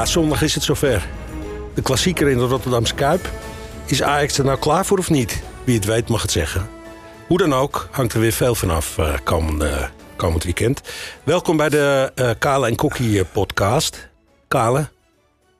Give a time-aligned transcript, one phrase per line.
[0.00, 1.08] Ja, zondag is het zover.
[1.74, 3.30] De klassieker in de Rotterdamse Kuip.
[3.86, 5.42] Is Ajax er nou klaar voor of niet?
[5.64, 6.68] Wie het weet mag het zeggen.
[7.26, 10.80] Hoe dan ook, hangt er weer veel vanaf uh, komende, komend weekend.
[11.24, 14.08] Welkom bij de uh, Kale en Kokkie podcast.
[14.48, 14.88] Kale,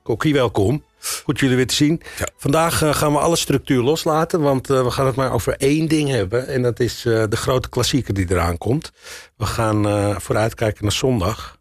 [0.03, 0.83] Kokkie, welkom.
[1.23, 2.01] Goed jullie weer te zien.
[2.17, 2.27] Ja.
[2.37, 5.87] Vandaag uh, gaan we alle structuur loslaten, want uh, we gaan het maar over één
[5.87, 6.47] ding hebben.
[6.47, 8.91] En dat is uh, de grote klassieker die eraan komt.
[9.37, 9.85] We gaan
[10.21, 11.59] vooruitkijken naar zondag.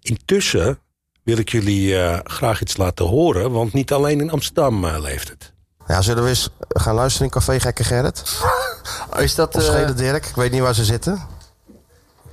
[0.00, 0.78] Intussen
[1.30, 5.52] wil ik jullie graag iets laten horen, want niet alleen in Amsterdam leeft het.
[5.86, 8.22] Ja, zullen we eens gaan luisteren in Café Gekke Gerrit?
[9.18, 9.54] is dat...
[9.54, 11.22] Of Schede Dirk, ik weet niet waar ze zitten.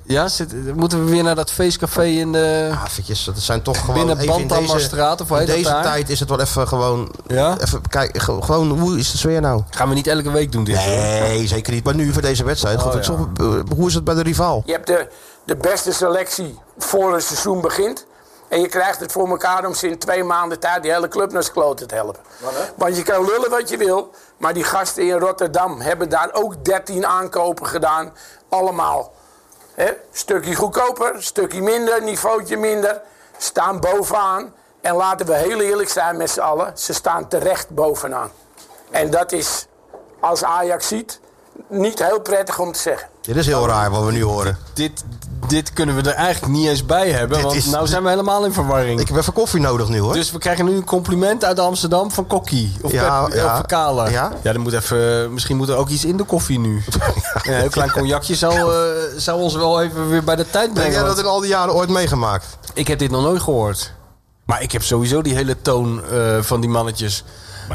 [0.04, 2.68] Ja, zit, moeten we weer naar dat feestcafé in de...
[2.72, 4.08] Ja, eventjes, dat zijn toch gewoon...
[4.08, 5.92] Binnen Bantammerstraat, of hoe heet In deze dat daar?
[5.92, 7.12] tijd is het wel even gewoon...
[7.28, 7.58] Ja?
[7.60, 9.62] Even kijken, gewoon, hoe is de sfeer nou?
[9.70, 10.76] Gaan we niet elke week doen dit?
[10.76, 11.84] Nee, zeker niet.
[11.84, 12.78] Maar nu voor deze wedstrijd.
[12.78, 13.02] Oh, God, ja.
[13.02, 13.30] zo,
[13.76, 14.64] hoe is het bij de rivaal?
[14.66, 15.08] Je hebt de,
[15.46, 18.06] de beste selectie voor het seizoen begint.
[18.48, 21.32] En je krijgt het voor elkaar om ze in twee maanden tijd die hele club
[21.32, 22.22] naar zijn kloten te helpen.
[22.76, 26.66] Want je kan lullen wat je wil, maar die gasten in Rotterdam hebben daar ook
[26.66, 28.14] 13 aankopen gedaan.
[28.50, 29.14] Allemaal.
[29.74, 29.92] Hè?
[30.12, 33.02] Stukje goedkoper, stukje minder, niveautje minder.
[33.38, 34.54] Staan bovenaan.
[34.82, 38.32] En laten we heel eerlijk zijn met z'n allen, ze staan terecht bovenaan.
[38.92, 39.68] En dat is,
[40.20, 41.20] als Ajax ziet,
[41.68, 43.10] niet heel prettig om te zeggen.
[43.22, 44.58] Dit is heel raar wat we nu horen.
[44.74, 45.04] Dit,
[45.48, 48.10] dit kunnen we er eigenlijk niet eens bij hebben, Dit want is- nou zijn we
[48.10, 49.00] helemaal in verwarring.
[49.00, 50.14] Ik heb even koffie nodig nu hoor.
[50.14, 52.76] Dus we krijgen nu een compliment uit Amsterdam van Kokkie.
[52.82, 53.62] Of, Ja, Pep, ja.
[53.62, 54.10] Kale.
[54.12, 54.32] Ja?
[54.44, 56.84] dan moet even, misschien moet er ook iets in de koffie nu.
[57.44, 60.74] Ja, een klein cognacje zou, eh, zou ons wel even weer bij de tijd Heb
[60.74, 60.92] brengen.
[60.92, 62.58] jij want dat in al die jaren ooit meegemaakt?
[62.74, 63.92] Ik heb dit nog nooit gehoord.
[64.46, 67.24] Maar ik heb sowieso die hele toon eh, van die mannetjes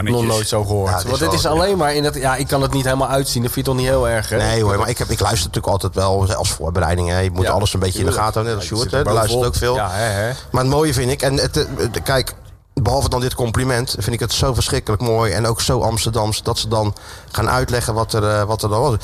[0.01, 0.91] nog nooit zo gehoord.
[0.91, 2.15] Ja, het is Want het wel- is alleen maar in dat...
[2.15, 3.43] Ja, ik kan het niet helemaal uitzien.
[3.43, 4.37] Dat vind je toch niet heel erg, hè?
[4.37, 7.09] Nee hoor, maar ik, heb, ik luister natuurlijk altijd wel als voorbereiding.
[7.09, 7.19] Hè.
[7.19, 8.53] Je moet Ja, alles een beetje in de gaten houden.
[8.53, 9.13] Net als Sjoerd, er hè.
[9.13, 9.75] Luistert ook veel.
[9.75, 10.33] Ja, hè, hè.
[10.51, 12.35] Maar het mooie vind ik, en het, eh, kijk,
[12.75, 16.59] behalve dan dit compliment, vind ik het zo verschrikkelijk mooi en ook zo Amsterdams dat
[16.59, 16.95] ze dan
[17.33, 18.97] gaan uitleggen wat er, eh, wat er dan was.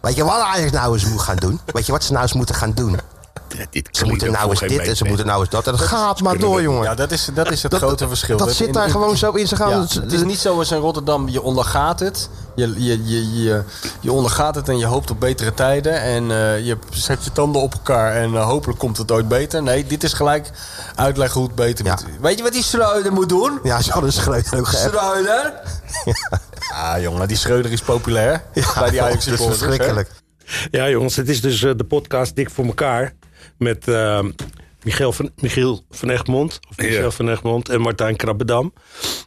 [0.00, 1.60] Weet je wat Ajax nou eens moet gaan doen?
[1.66, 2.98] Weet je wat ze nou eens moeten gaan doen?
[3.90, 5.66] Ze moeten nou eens dit en ze moeten nou eens dat.
[5.66, 6.82] En dat gaat maar door, jongen.
[6.82, 8.36] Ja, dat is, dat is het Dat- grote verschil.
[8.36, 9.46] Dat Dat zit in- daar in- gewoon zo in.
[9.48, 12.28] Ze gaan, Ja, het is niet zoals in Rotterdam, je ondergaat het.
[12.54, 13.62] Je, je, je, je,
[14.00, 16.00] je ondergaat het en je hoopt op betere tijden.
[16.02, 19.62] En eh, je zet je tanden op elkaar en eh, hopelijk komt het ooit beter.
[19.62, 20.50] Nee, dit is gelijk
[20.94, 21.90] uitleggen hoe het beter Ja.
[21.92, 22.04] moet.
[22.20, 23.58] Weet je wat die Schreuder moet doen?
[23.62, 24.66] Ja, ze hadden Schreuder ook.
[24.68, 25.52] Schreuder?
[26.72, 28.42] Ah, jongen, die Schreuder is populair
[28.78, 29.60] bij die Ajax dat is supporters.
[29.60, 29.66] hè?
[29.66, 30.10] verschrikkelijk.
[30.70, 33.12] Ja, jongens, het is dus eh, de podcast Dik voor elkaar.
[33.58, 34.24] Met eh,
[34.82, 36.60] Michiel, van, Michiel van Egmond.
[36.70, 37.10] Of Michel Ja.
[37.10, 38.72] van Egmond en Martijn Krabbedam.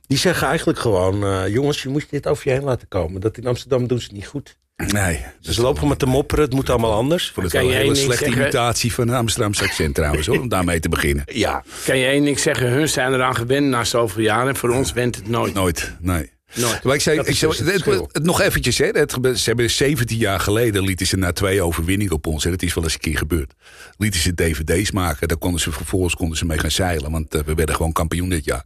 [0.07, 1.23] Die zeggen eigenlijk gewoon...
[1.23, 3.21] eh, jongens, je moet dit over je heen laten komen.
[3.21, 4.59] Dat in Amsterdam doen ze het niet goed.
[4.87, 5.25] Nee.
[5.41, 6.43] Dus ze lopen maar te mopperen.
[6.43, 7.27] Het moet allemaal anders.
[7.27, 8.51] Ik vond het Kan wel je een één hele ding slechte zeggen?
[8.57, 11.23] imitatie van een Amsterdamse accent trouwens, hoor, om daarmee te beginnen.
[11.25, 14.69] Ja, Kan je één ding zeggen, hun zijn eraan gewend na zoveel jaar en voor
[14.69, 15.53] ons went het nooit.
[15.53, 16.31] Nooit, nee.
[16.55, 16.83] Nooit.
[16.83, 18.09] Maar ik zei, ik zei dus het het- verschil.
[18.11, 22.13] het- nog eventjes, hè, het, ze hebben 17 jaar geleden lieten ze na twee overwinningen
[22.13, 23.53] op ons, en dat is wel eens een keer gebeurd,
[23.97, 25.27] lieten ze dvd's maken.
[25.27, 28.29] Daar konden ze vervolgens konden ze mee gaan zeilen, want eh, we werden gewoon kampioen
[28.29, 28.63] dit jaar.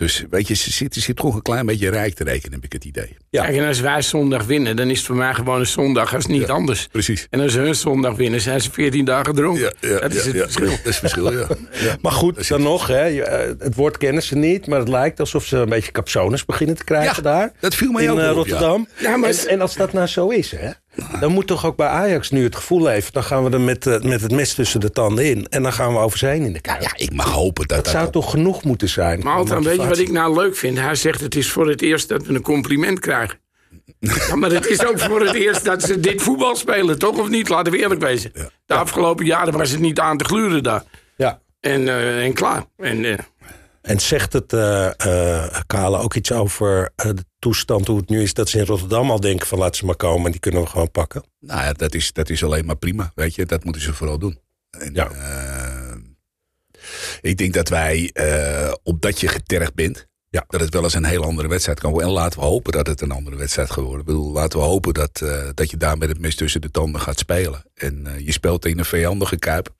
[0.00, 2.72] Dus weet je, ze zitten zit toch een klein beetje rijk te rekenen, heb ik
[2.72, 3.16] het idee.
[3.30, 3.44] Ja.
[3.44, 6.26] Kijk, en als wij zondag winnen, dan is het voor mij gewoon een zondag als
[6.26, 6.86] niet anders.
[6.86, 7.26] Precies.
[7.30, 9.62] En als hun zondag winnen, zijn ze 14 dagen dronken.
[9.62, 10.68] Ja, ja, dat is ja, het ja, verschil.
[10.68, 11.46] Dat is het verschil, ja.
[11.86, 11.96] ja.
[12.00, 15.44] Maar goed, dan nog, hè, eh, het woord kennen ze niet, maar het lijkt alsof
[15.44, 17.52] ze een beetje capsones beginnen te krijgen Ja, daar.
[17.60, 18.34] dat viel mij in ook eh, op, ja.
[18.34, 18.88] Rotterdam.
[18.98, 20.70] Ja, maar- en, en als dat nou zo is, hè,
[21.20, 23.12] dan moet toch ook bij Ajax nu het gevoel leven.
[23.12, 25.72] Dan gaan we er met, eh, met het mes tussen de tanden in en dan
[25.72, 26.82] gaan we over zijn in de kuip.
[26.82, 27.94] Ja, ik mag hopen dat dat dat...
[27.94, 29.20] zou toch genoeg moeten zijn.
[29.20, 30.78] Maar Altan, weet je wat ik nou leuk vind?
[30.78, 33.38] Hij zegt het is voor het eerst dat we een compliment krijgen.
[33.98, 37.18] Ja, maar het is ook voor het eerst dat ze dit voetbal spelen, toch?
[37.18, 37.48] Of niet?
[37.48, 38.32] Laten we eerlijk wezen.
[38.66, 40.82] De afgelopen jaren was het niet aan te gluren daar.
[41.16, 41.40] Ja.
[41.60, 42.64] En, eh, en klaar.
[42.76, 43.18] En, eh,
[43.82, 48.22] En zegt het eh eh, Kale ook iets over eh, de toestand, hoe het nu
[48.22, 50.62] is, dat ze in Rotterdam al denken van laat ze maar komen en die kunnen
[50.62, 51.24] we gewoon pakken?
[51.40, 53.46] Nou ja, dat is, dat is alleen maar prima, weet je.
[53.46, 54.38] Dat moeten ze vooral doen.
[54.70, 55.10] En, Ja.
[55.10, 55.96] eh,
[57.20, 60.44] ik denk dat wij, eh omdat je getergd bent, Ja.
[60.48, 62.08] dat het wel eens een heel andere wedstrijd kan worden.
[62.08, 64.00] En laten we hopen dat het een andere wedstrijd gaat worden.
[64.00, 66.70] Ik bedoel, laten we hopen dat, eh, dat je daar met het mes tussen de
[66.70, 67.64] tanden gaat spelen.
[67.74, 69.74] En je speelt in een vijandige kuip.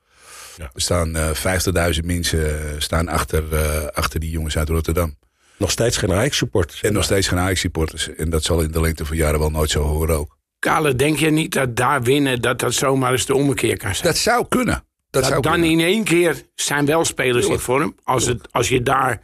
[0.57, 0.71] Ja.
[0.75, 3.45] Er staan eh 50.000 mensen staan achter,
[3.93, 5.17] achter die jongens uit Rotterdam.
[5.61, 6.83] Nog steeds geen Ajax-supporters.
[6.83, 8.15] En nog steeds geen Ajax-supporters.
[8.15, 10.39] En dat zal in de lengte van jaren wel nooit zo horen ook.
[10.59, 14.07] Kale, denk je niet dat daar winnen, dat dat zomaar eens de ommekeer kan zijn?
[14.07, 14.75] Dat zou kunnen.
[14.75, 15.71] Dat, Dat zou dan kunnen.
[15.71, 17.97] in één keer zijn wel spelers in vorm.
[18.05, 19.23] Als, het, als je daar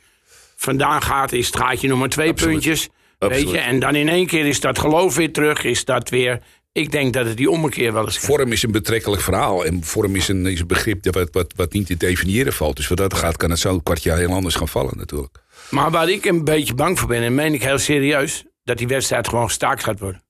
[0.56, 2.52] vandaan gaat, is het gaatje nog maar twee Absoluut.
[2.52, 2.88] puntjes.
[3.18, 3.44] Absoluut.
[3.44, 3.58] Weet je?
[3.60, 5.64] En dan in één keer is dat geloof weer terug.
[5.64, 6.40] Is dat weer
[6.72, 8.24] Ik denk dat het die ommekeer wel eens gaat.
[8.24, 9.64] Vorm is een betrekkelijk verhaal.
[9.64, 12.76] En vorm is een, is een begrip dat wat, wat, wat niet te definiëren valt.
[12.76, 15.44] Dus wat dat gaat, kan het zo een kwartje heel anders gaan vallen natuurlijk.
[15.70, 18.88] Maar waar ik een beetje bang voor ben, en meen ik heel serieus, dat die
[18.88, 20.22] wedstrijd gewoon gestaakt gaat worden.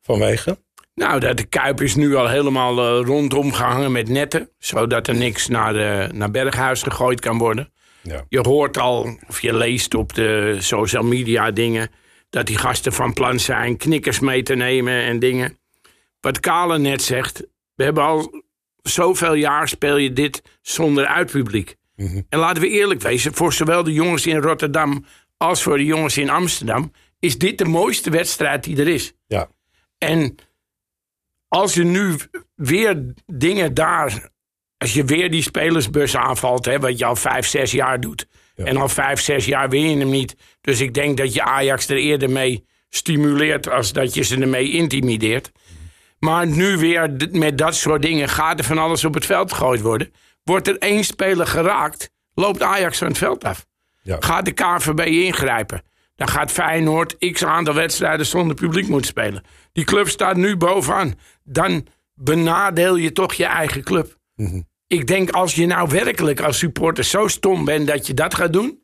[0.00, 0.58] Vanwege?
[0.94, 4.50] Nou, dat de Kuip is nu al helemaal eh, rondom gehangen met netten.
[4.58, 7.72] Zodat er niks naar, de, naar Berghuis gegooid kan worden.
[8.02, 8.24] Ja.
[8.28, 11.90] Je hoort al, of je leest op de social media dingen...
[12.30, 15.58] dat die gasten van plan zijn knikkers mee te nemen en dingen.
[16.20, 17.44] Wat Kale net zegt,
[17.74, 18.42] we hebben al
[18.82, 21.76] zoveel jaar speel je dit zonder uitpubliek.
[22.28, 25.04] En laten we eerlijk wezen, voor zowel de jongens in Rotterdam...
[25.36, 26.92] als voor de jongens in Amsterdam...
[27.18, 29.12] is dit de mooiste wedstrijd die er is.
[29.26, 29.48] Ja.
[29.98, 30.34] En
[31.48, 32.16] als je nu
[32.54, 34.28] weer dingen daar.
[34.76, 38.26] Als je weer die spelersbus aanvalt, hè, wat je al vijf, zes jaar doet.
[38.54, 40.36] En al vijf, zes jaar win je hem niet.
[40.60, 43.68] Dus ik denk dat je Ajax er eerder mee stimuleert.
[43.68, 45.52] als dat je ze ermee intimideert.
[46.18, 49.80] Maar nu weer met dat soort dingen gaat er van alles op het veld gegooid
[49.80, 50.12] worden.
[50.42, 53.66] Wordt er één speler geraakt, loopt Ajax van het veld af.
[54.02, 54.16] Ja.
[54.20, 55.82] Gaat de KNVB ingrijpen.
[56.16, 59.42] Dan gaat Feyenoord x aantal wedstrijden zonder publiek moeten spelen.
[59.72, 61.14] Die club staat nu bovenaan.
[61.44, 64.18] Dan benadeel je toch je eigen club.
[64.86, 68.52] Ik denk als je nou werkelijk als supporter zo stom bent dat je dat gaat
[68.52, 68.82] doen.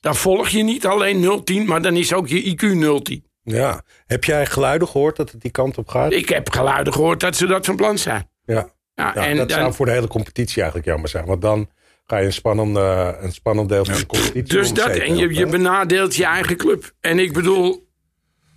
[0.00, 3.24] Dan volg je niet alleen 010, maar dan is ook je IQ 010.
[3.42, 3.82] ja.
[4.06, 6.12] Heb jij geluiden gehoord dat het die kant op gaat?
[6.12, 8.30] Ik heb geluiden gehoord dat ze dat van plan zijn.
[8.44, 8.68] Ja.
[9.02, 11.24] Ja, Ja, en dat dan- zou voor de hele competitie eigenlijk jammer zijn.
[11.24, 11.68] Want dan
[12.06, 15.34] ga je een spannend, eh, een spannend deel van de competitie Dus dat, en je,
[15.34, 16.92] je benadeelt je eigen club.
[17.00, 17.88] En ik bedoel,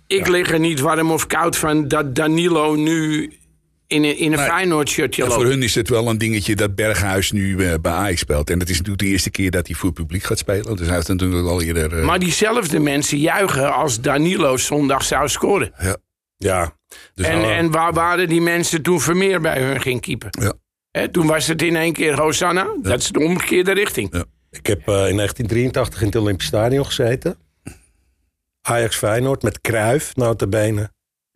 [0.06, 3.32] ik lig er niet warm of koud van dat Danilo nu
[3.88, 4.48] in een, in een Nee.
[4.48, 8.20] Feyenoord shirtje voor hun is het wel een dingetje dat Berghuis nu eh, bij Ajax
[8.20, 8.50] speelt.
[8.50, 10.76] En het is natuurlijk de eerste keer dat hij voor het publiek gaat spelen.
[10.76, 11.98] Dus hij heeft natuurlijk al eerder...
[11.98, 15.72] eh, Maar diezelfde mensen juichen als Danilo zondag zou scoren.
[15.78, 15.96] ja,
[16.36, 16.76] Ja.
[17.14, 20.30] Dus En, nou, en waar waren die mensen toen Vermeer bij hun ging keeper?
[20.40, 20.52] ja.
[20.90, 22.66] Hè, toen was het in één keer Hosanna.
[22.82, 24.08] Dat is de omgekeerde richting.
[24.14, 24.24] Ja.
[24.50, 27.36] Ik heb eh, in 1983 in het Olympisch Stadion gezeten.
[28.62, 30.90] Ajax Feyenoord met Kruif, notabene,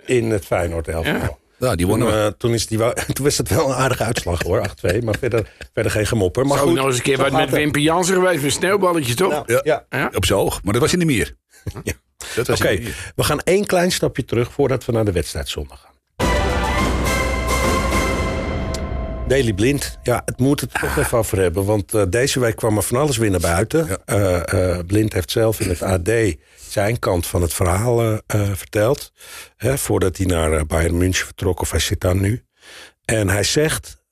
[0.05, 1.15] in het Feyenoord elftal.
[1.15, 1.39] Ja.
[1.59, 2.79] Ja, die Toen, wonnen eh, toen, is die
[3.13, 4.99] toen was het wel een aardige uitslag hoor, 8-2.
[5.05, 6.47] Maar verder, verder geen gemopper.
[6.47, 7.51] Maar goed, nog eens een keer wat met.
[7.51, 8.45] Wimpy Jansen geweest.
[8.45, 9.33] Een sneeuwballetje toch?
[9.33, 9.61] Ja, Ja.
[9.65, 9.87] ja.
[9.99, 10.11] Ja.
[10.15, 10.63] Op zijn oog.
[10.63, 11.37] Maar dat was in de meer.
[11.85, 11.93] Ja.
[12.39, 15.91] Oké, de we gaan één klein stapje terug voordat we naar de wedstrijd zondag gaan.
[19.31, 21.65] Daily Blind, ja, het moet het toch even over hebben.
[21.65, 23.87] Want eh, deze week kwam er van alles weer naar buiten.
[23.87, 23.99] Ja.
[24.05, 26.11] Eh, eh, Blind heeft zelf in het AD
[26.69, 28.19] zijn kant van het verhaal
[28.55, 29.13] verteld.
[29.57, 32.45] Hè, voordat hij naar Bayern München vertrok, of hij zit daar nu.
[33.05, 34.03] En hij zegt,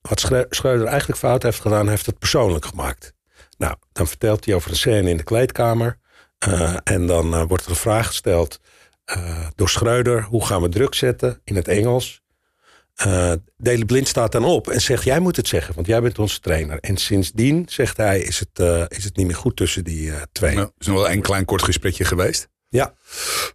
[0.00, 3.12] wat Schre- Schreuder eigenlijk fout heeft gedaan, heeft het persoonlijk gemaakt.
[3.58, 5.98] Nou, dan vertelt hij over een scène in de kleedkamer.
[6.38, 8.60] Eh, en dan eh, wordt er een vraag gesteld
[9.04, 10.22] eh, door Schreuder.
[10.22, 12.20] Hoe gaan we druk zetten in het Engels?
[13.56, 16.40] Dele Blind staat dan op en zegt: Jij moet het zeggen, want jij bent onze
[16.40, 16.78] trainer.
[16.80, 20.54] En sindsdien, zegt hij, is het, is het niet meer goed tussen die twee.
[20.54, 22.48] Nou, er is nog wel een klein kort gesprekje geweest.
[22.68, 22.94] Ja,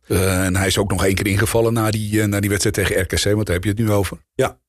[0.08, 3.24] en hij is ook nog één keer ingevallen na die, na die wedstrijd tegen RKC.
[3.24, 4.18] Want daar heb je het nu over.
[4.36, 4.60] ja,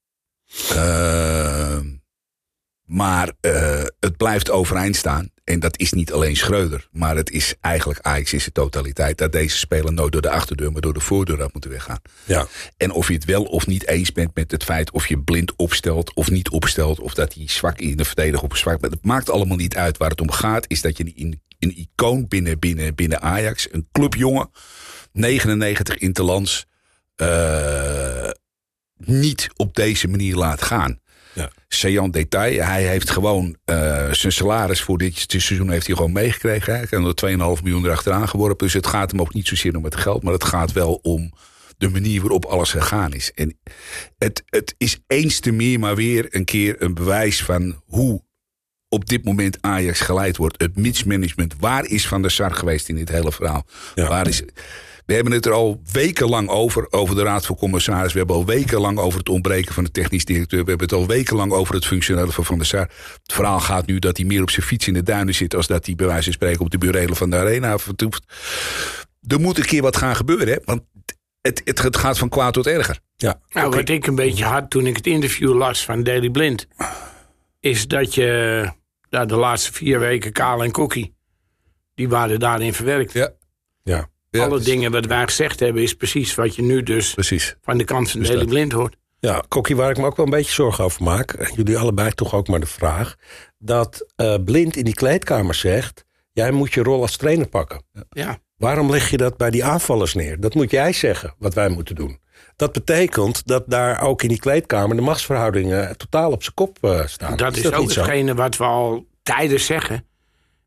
[2.85, 3.33] maar
[4.01, 5.34] het blijft overeind staan.
[5.45, 6.89] En dat is niet alleen Schreuder.
[6.93, 9.19] Maar het is eigenlijk Ajax in zijn totaliteit.
[9.19, 12.01] Dat deze speler nooit door de achterdeur, maar door de voordeur had moeten weggaan.
[12.25, 12.47] ja.
[12.77, 15.57] En of je het wel of niet eens bent met het feit of je blind
[15.57, 17.01] opstelt of niet opstelt.
[17.01, 18.93] Of dat hij zwak in de verdediger op zwak bent.
[18.93, 19.97] Het maakt allemaal niet uit.
[19.97, 23.89] Waar het om gaat is dat je een, een icoon binnen, binnen, binnen Ajax, een
[23.93, 24.51] clubjongen,
[25.13, 26.67] 99 interlands,
[27.17, 28.31] eh
[28.97, 31.01] niet op deze manier laat gaan.
[31.35, 31.51] Ja.
[31.69, 32.63] Saillant detail.
[32.63, 36.73] Hij heeft gewoon eh, zijn salaris voor dit seizoen heeft hij gewoon meegekregen.
[36.73, 38.67] Hij heeft er 2,5 miljoen erachteraan geworpen.
[38.67, 40.23] Dus het gaat hem ook niet zozeer om het geld.
[40.23, 41.33] Maar het gaat wel om
[41.79, 43.33] de manier waarop alles gegaan is.
[43.33, 43.59] En
[44.19, 48.23] het, het is eens te meer maar weer een keer een bewijs van hoe
[48.89, 50.63] op dit moment Ajax geleid wordt.
[50.63, 51.55] Het mismanagement.
[51.59, 53.67] Waar is Van der Sar geweest in dit hele verhaal?
[53.95, 54.09] Ja.
[54.09, 54.43] Waar is...
[55.07, 58.13] We hebben het er al wekenlang over, over de Raad van Commissaris.
[58.13, 60.65] We hebben al wekenlang over het ontbreken van de technisch directeur.
[60.65, 62.91] We hebben het al wekenlang over het functionele van Van der Sar.
[63.23, 65.55] Het verhaal gaat nu dat hij meer op zijn fiets in de duinen zit...
[65.55, 68.23] als dat hij bij wijze van spreken op de burelen van de arena vertoeft.
[69.27, 70.57] Er moet een keer wat gaan gebeuren, hè?
[70.65, 70.83] want
[71.41, 73.01] het, het, het gaat van kwaad tot erger.
[73.17, 73.41] ja.
[73.49, 76.67] Nou, wat ik een beetje had toen ik het interview las van Daily Blind...
[77.61, 78.71] is dat je
[79.11, 81.15] nou, de laatste vier weken Kaal en Kokkie...
[81.95, 83.13] die waren daarin verwerkt.
[83.13, 83.31] Ja,
[83.83, 84.13] ja.
[84.39, 85.83] Ja Alle dingen wat wij gezegd hebben...
[85.83, 87.57] is precies wat je nu dus Precies.
[87.63, 88.97] van de kant van Daily dat- Blind hoort.
[89.21, 91.51] Ja, Kokkie, waar ik me ook wel een beetje zorgen over maak.
[91.55, 93.15] Jullie allebei toch ook maar de vraag.
[93.59, 97.83] Dat eh, Blind in die kleedkamer zegt: Jij moet je rol als trainer pakken.
[98.09, 98.39] Ja.
[98.57, 100.41] Waarom leg je dat bij die aanvallers neer?
[100.41, 102.19] Dat moet jij zeggen, wat wij moeten doen.
[102.57, 107.07] Dat betekent dat daar ook in die kleedkamer de machtsverhoudingen totaal op zijn kop eh,
[107.07, 107.37] staan.
[107.37, 108.01] Dat is, ook niet zo?
[108.01, 110.07] hetgene wat we al tijden zeggen.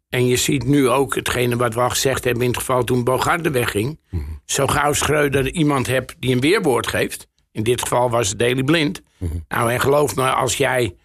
[0.10, 3.04] En je ziet nu ook hetgene wat we al gezegd hebben in het geval toen
[3.04, 4.00] Bogarde wegging.
[4.10, 4.24] Mhm.
[4.46, 7.28] Zo gauw Schreuder iemand hebt die een weerwoord geeft.
[7.52, 9.02] In dit geval was het Daily Blind.
[9.18, 9.38] Mhm.
[9.48, 10.96] Nou, en geloof me, als jij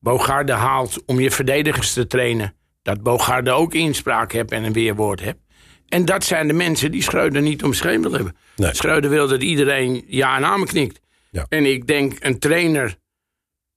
[0.00, 2.54] Bogarde haalt om je verdedigers te trainen...
[2.82, 5.40] dat Bogarde ook inspraak hebt en een weerwoord hebt.
[5.88, 8.36] En dat zijn de mensen die Schreuder niet om wil hebben.
[8.56, 8.74] Nee.
[8.74, 11.00] Schreuder wil dat iedereen ja en amen knikt.
[11.30, 11.46] Ja.
[11.48, 12.96] En ik denk, een trainer...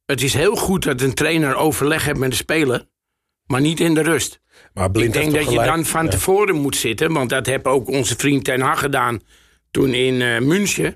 [0.06, 2.86] Het is heel goed dat een trainer overleg heeft met de speler...
[3.46, 4.40] maar niet in de rust.
[4.80, 7.14] Maar Blind Ik denk dat je dan van tevoren moet zitten.
[7.14, 9.22] Want dat heeft ook onze vriend Ten Hag gedaan
[9.72, 10.96] toen in eh, München.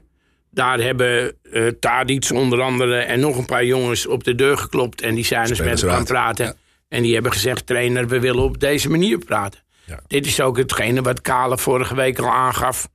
[0.51, 5.01] Daar hebben eh Tadic onder andere en nog een paar jongens op de deur geklopt.
[5.01, 6.45] En die zijn dus met hem gaan praten.
[6.45, 6.53] ja.
[6.89, 9.59] En die hebben gezegd, trainer, we willen op deze manier praten.
[9.85, 9.99] Ja.
[10.07, 12.87] Dit is ook hetgene wat Kale vorige week al aangaf.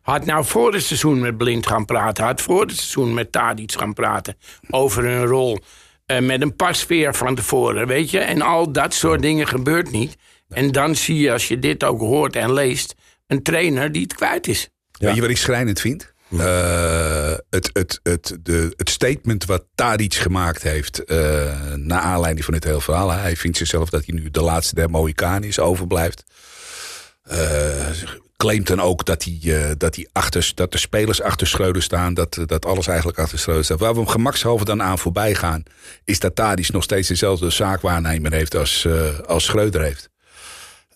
[0.00, 2.24] Had nou voor het seizoen met Blind gaan praten.
[2.24, 4.36] Had voor het seizoen met Tadic gaan praten.
[4.70, 5.58] Over hun rol.
[6.06, 8.18] eh, met een pasveer van tevoren, weet je.
[8.18, 10.16] En al dat soort dingen gebeurt niet.
[10.50, 12.94] En dan zie je, als je dit ook hoort en leest...
[13.26, 14.68] een trainer die het kwijt is.
[14.98, 16.12] Weet je wat ik schrijnend vind?
[16.38, 22.54] Eh, het, het, het, de, het statement wat Tadic gemaakt heeft eh naar aanleiding van
[22.54, 23.10] dit hele verhaal.
[23.10, 26.24] Hij vindt zichzelf dat hij nu de laatste der Mohikanen is, overblijft.
[27.22, 27.90] Eh,
[28.36, 32.14] claimt dan ook dat, hij, eh, dat, hij achter, dat de spelers achter Schreuder staan.
[32.14, 33.78] Dat, dat alles eigenlijk achter Schreuder staat.
[33.78, 35.62] Waar we hem gemakshalve dan aan voorbij gaan...
[36.04, 40.09] is dat Tadic nog steeds dezelfde zaakwaarnemer heeft als, eh, als Schreuder heeft.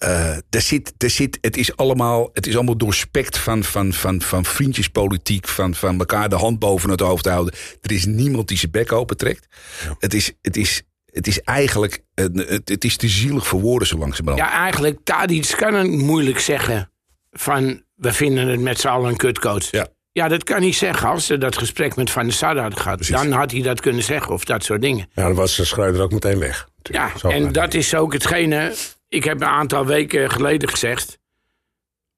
[0.05, 4.23] Eh, er zit, er zit, het, is allemaal, het is allemaal doorspekt van, van, van,
[4.23, 7.55] van vriendjespolitiek, van, van elkaar de hand boven het hoofd houden.
[7.81, 9.47] Er is niemand die zijn bek open trekt.
[9.99, 13.89] Het, is, het, is, het is eigenlijk, eh, het, het is te zielig voor woorden
[13.89, 14.51] zo langzamerhand.
[14.51, 16.91] Ja, eigenlijk, Tadic kan het moeilijk zeggen...
[17.33, 19.71] van, we vinden het met z'n allen een kutcoach.
[19.71, 19.89] Ja.
[20.13, 22.97] Ja, dat kan hij zeggen als ze dat gesprek met Van der Sar hadden gehad.
[22.97, 23.17] Precies.
[23.17, 25.09] Dan had hij dat kunnen zeggen of dat soort dingen.
[25.15, 26.69] Ja, dan was Schreuder ook meteen weg.
[26.83, 27.11] Ja.
[27.19, 28.75] Zo en dat is ook hetgene.
[29.14, 31.18] Ik heb een aantal weken geleden gezegd.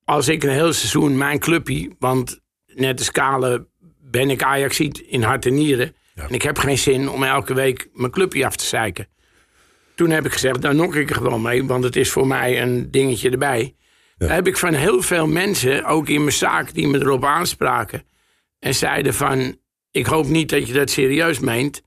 [0.05, 1.91] Als ik een heel seizoen mijn clubje.
[1.99, 3.67] Want net als Kale
[4.01, 5.95] ben ik Ajaxiet in hart en nieren.
[6.15, 9.09] En ik heb geen zin om elke week mijn clubje af te zeiken.
[9.95, 11.65] Toen heb ik gezegd, dan nok ik er gewoon mee.
[11.65, 13.75] Want het is voor mij een dingetje erbij.
[14.17, 18.05] Daar heb ik van heel veel mensen, ook in mijn zaak, die me erop aanspraken.
[18.59, 19.59] En zeiden van,
[19.91, 21.83] ik hoop niet dat je dat serieus meent.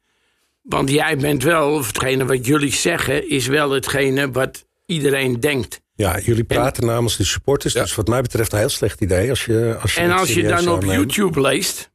[0.61, 5.81] Want jij bent wel, of hetgene wat jullie zeggen, is wel hetgene wat iedereen denkt.
[5.95, 7.73] Ja, jullie praten namens de supporters.
[7.73, 9.29] Dus wat mij betreft een heel slecht idee.
[9.29, 10.83] Als je, als je En als je dan op.
[10.83, 11.91] YouTube leest,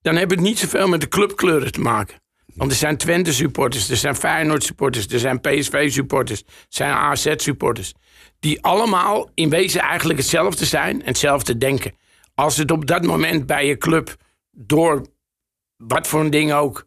[0.00, 2.22] dan heeft het niet zoveel met de clubkleuren te maken.
[2.54, 6.92] Want er zijn Twente supporters, er zijn Feyenoord supporters, er zijn PSV supporters, er zijn
[6.92, 7.94] AZ supporters.
[8.40, 11.94] Die allemaal in wezen eigenlijk hetzelfde zijn en hetzelfde denken.
[12.34, 14.16] Als het op dat moment bij je club
[14.50, 15.06] door
[15.76, 16.86] wat voor een ding ook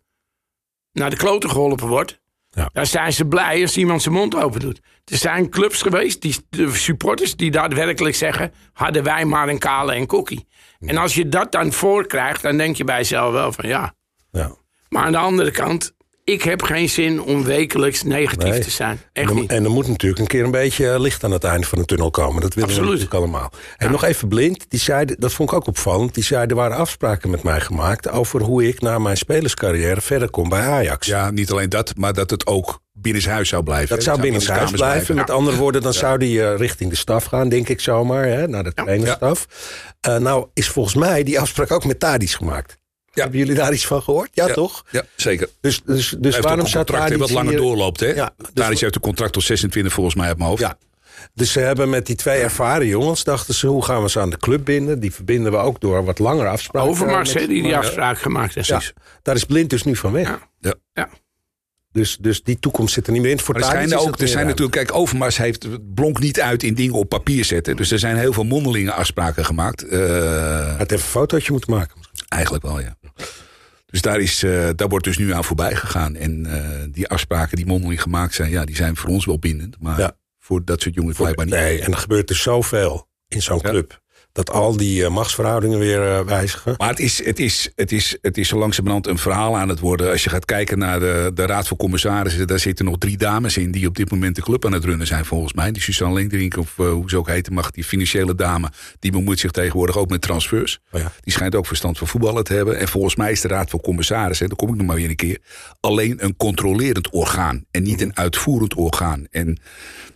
[0.91, 2.19] naar de kloten geholpen wordt.
[2.49, 2.69] Ja.
[2.73, 4.79] Dan zijn ze blij als iemand zijn mond open doet.
[5.05, 8.53] Er zijn clubs geweest, die, de supporters, die daadwerkelijk zeggen...
[8.73, 10.47] hadden wij maar een kale en kokkie.
[10.79, 13.93] En als je dat dan voorkrijgt, dan denk je bij jezelf wel van ja.
[14.31, 14.55] Ja.
[14.89, 15.93] Maar aan de andere kant,
[16.29, 18.59] ik heb geen zin om wekelijks negatief Nee.
[18.59, 18.99] te zijn.
[19.13, 19.49] En Echt er, niet.
[19.49, 21.85] en er moet natuurlijk een keer een beetje eh, licht aan het einde van de
[21.85, 22.41] tunnel komen.
[22.41, 22.91] Dat willen Absoluut.
[22.93, 23.51] we natuurlijk allemaal.
[23.77, 24.65] En nog even blind.
[24.69, 26.13] Die zei, dat vond ik ook opvallend.
[26.13, 28.09] Die zei, er waren afspraken met mij gemaakt...
[28.09, 31.07] over hoe ik na mijn spelerscarrière verder kom bij Ajax.
[31.07, 33.95] Ja, niet alleen dat, maar dat het ook binnenshuis zou blijven.
[33.95, 35.15] Dat zou binnen huis blijven.
[35.15, 38.25] Met andere woorden, dan zou die eh, richting de staf gaan, denk ik zomaar.
[38.25, 39.47] Hè, naar de trainerstaf.
[39.99, 42.77] Eh, nou, is volgens mij die afspraak ook met Tadis gemaakt.
[43.17, 43.23] Ja.
[43.23, 44.29] Hebben jullie daar iets van gehoord?
[44.33, 44.83] Ja, Ja, toch?
[44.89, 45.49] Ja, zeker.
[45.61, 47.99] Dus, dus, dus Hij heeft waarom ook een zou contract Tadic wat langer hier- doorloopt,
[47.99, 48.07] hè?
[48.07, 50.61] Ja, dus- Tadic heeft een contract tot 26 volgens mij uit mijn hoofd.
[50.61, 50.77] Ja.
[51.33, 54.29] Dus ze hebben met die twee ervaren jongens, dachten ze, hoe gaan we ze aan
[54.29, 54.99] de club binden?
[54.99, 56.89] Die verbinden we ook door wat langer afspraken.
[56.89, 58.67] Overmars, hè, die die afspraak gemaakt heeft.
[58.67, 58.81] Ja,
[59.21, 60.39] daar is Blind dus nu van weg.
[60.59, 60.73] Ja.
[60.93, 61.09] Ja.
[61.91, 63.39] Dus, dus die toekomst zit er niet meer in.
[63.39, 66.63] Voor Maar er, is ook, er zijn natuurlijk, kijk, Overmars heeft het blonk niet uit
[66.63, 67.75] in dingen op papier zetten.
[67.75, 69.87] Dus er zijn heel veel mondelinge afspraken gemaakt.
[69.87, 71.95] Eh, Hij had even een fotootje moeten maken.
[72.27, 72.95] Eigenlijk wel, ja.
[73.85, 76.15] Dus daar, is, eh, daar wordt dus nu aan voorbij gegaan.
[76.15, 79.75] En eh, die afspraken die mondeling gemaakt zijn, ja, die zijn voor ons wel bindend.
[79.79, 80.17] Maar Ja.
[80.39, 81.53] voor dat soort jongens blijkbaar niet.
[81.55, 83.69] Nee, en er gebeurt dus zoveel in zo'n Ja.
[83.69, 84.01] club.
[84.37, 86.73] Dat al die eh, machtsverhoudingen weer eh, wijzigen.
[86.77, 89.79] Maar het is, het, is, het, is, het is zo langzamerhand een verhaal aan het
[89.79, 90.11] worden.
[90.11, 92.47] Als je gaat kijken naar de, de Raad van Commissarissen...
[92.47, 95.07] daar zitten nog drie dames in die op dit moment de club aan het runnen
[95.07, 95.71] zijn volgens mij.
[95.71, 98.69] Die Suzanne Lengderink, of eh, hoe ze ook heten mag, die financiële dame...
[98.99, 100.79] die bemoeit zich tegenwoordig ook met transfers.
[100.91, 101.11] Oh ja.
[101.21, 102.79] Die schijnt ook verstand van voetballen te hebben.
[102.79, 105.15] En volgens mij is de Raad van Commissarissen, daar kom ik nog maar weer een
[105.15, 105.39] keer...
[105.79, 109.27] alleen een controlerend orgaan en niet een uitvoerend orgaan.
[109.31, 109.59] En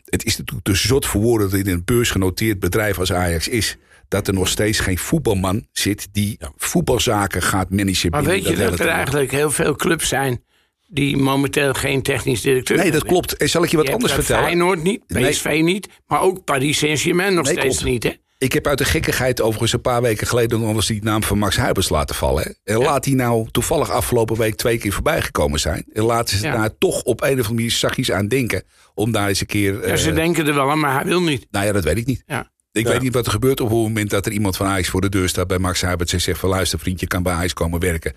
[0.05, 3.77] het is natuurlijk te zot voor woorden dat dit een beursgenoteerd bedrijf als Ajax is...
[4.11, 8.09] dat er nog steeds geen voetbalman zit die voetbalzaken gaat managen.
[8.11, 10.43] Maar binnen weet je dat er eigenlijk heel veel clubs zijn
[10.87, 13.37] die momenteel geen technisch directeur Nee, dat klopt.
[13.37, 14.43] En zal ik je wat Je anders vertellen?
[14.43, 15.29] Feyenoord niet, Nee.
[15.29, 17.91] PSV niet, maar ook Paris Saint-Germain nog Nee, steeds klopt.
[17.91, 18.03] niet.
[18.03, 18.11] Hè?
[18.37, 21.37] Ik heb uit de gekkigheid overigens een paar weken geleden nog eens die naam van
[21.37, 22.43] Max Huibers laten vallen.
[22.43, 22.73] hè.
[22.73, 25.85] En laat die nou toevallig afgelopen week twee keer voorbij gekomen zijn.
[25.93, 26.57] En laten ze Ja.
[26.57, 28.63] daar toch op een of andere manier zachtjes aan denken.
[28.93, 29.87] Om daar eens een keer...
[29.87, 31.47] Ja, ze eh, denken er wel aan, maar hij wil niet.
[31.51, 32.23] nou ja, dat weet ik niet.
[32.25, 32.51] Ja.
[32.71, 35.01] Ik weet niet wat er gebeurt op het moment dat er iemand van Ajax voor
[35.01, 36.13] de deur staat bij Max Huibers.
[36.13, 38.13] En zegt van luister vriendje, kan bij Ajax komen werken.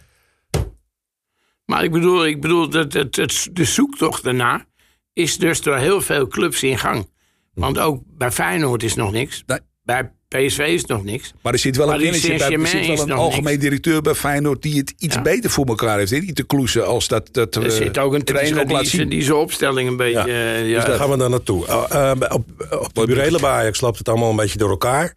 [1.65, 4.67] Maar ik bedoel, ik bedoel dat het, het, de zoektocht daarna
[5.13, 7.11] is dus door heel veel clubs in gang.
[7.55, 9.43] Want ook bij Feyenoord is nog niks.
[9.47, 9.59] Nee.
[9.85, 11.33] Bij PSV is nog niks.
[11.43, 13.63] Maar er zit wel een bij, er zit wel een algemeen niks.
[13.63, 15.23] directeur bij Feyenoord die het iets Ja.
[15.23, 16.11] beter voor elkaar heeft.
[16.11, 19.23] Niet te kloesen als dat, dat Er eh, zit ook een trainer die, zijn- die
[19.23, 20.19] zijn opstelling een beetje...
[20.19, 20.27] Ja.
[20.27, 21.67] eh, ja, Dus daar gaan we dan naartoe.
[21.67, 25.15] Uh, uh, op, op de burelen bij Ajax loopt het allemaal een beetje door elkaar.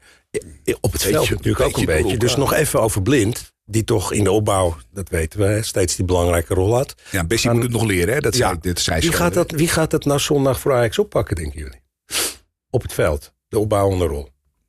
[0.81, 2.17] Op het veld natuurlijk ook een beetje.
[2.17, 3.55] Dus nog even over Blind.
[3.65, 6.93] Die toch in de opbouw, dat weten we, hè, steeds die belangrijke rol had.
[7.11, 8.13] Ja, Bessie moet het nog leren.
[8.13, 8.19] Hè?
[8.19, 8.47] Dat Ja.
[8.47, 11.59] zei, dit zei Wie gaat, dat, wie gaat dat nou zondag voor Ajax oppakken, denken
[11.59, 11.81] jullie?
[12.69, 13.33] Op het veld.
[13.47, 14.27] De opbouwende rol.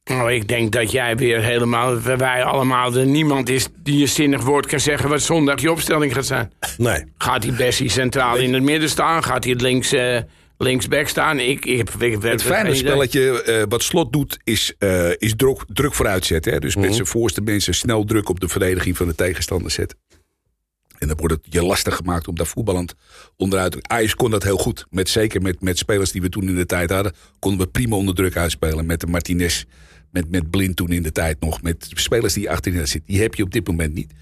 [0.08, 2.00] Nou, ik denk dat jij weer helemaal...
[2.00, 5.08] Wij allemaal, er niemand is die een zinnig woord kan zeggen...
[5.08, 6.52] wat zondag je opstelling gaat zijn.
[6.76, 7.04] Nee.
[7.18, 9.24] Gaat die Bessie centraal in het midden staan?
[9.24, 10.18] Gaat hij het links, eh,
[10.58, 11.38] linksback staan?
[11.38, 11.88] Ik, ik,
[12.20, 16.52] Het fijne spelletje eh, wat Slot doet is, eh, is druk, druk vooruit zetten.
[16.52, 16.58] Hè?
[16.58, 16.84] Dus Mhm.
[16.84, 19.98] met zijn voorste mensen snel druk op de verdediging van de tegenstander zetten.
[20.98, 22.94] En dan wordt het je lastig gemaakt om daar voetballend
[23.36, 23.78] onderuit te...
[23.82, 24.86] Ajax kon dat heel goed.
[24.90, 27.12] Met, zeker met, met spelers die we toen in de tijd hadden...
[27.38, 28.86] konden we prima onder druk uitspelen.
[28.86, 29.64] Met de Martinez,
[30.10, 31.62] met, met Blind toen in de tijd nog.
[31.62, 33.12] Met spelers die achterin zitten.
[33.12, 34.12] Die heb je op dit moment niet.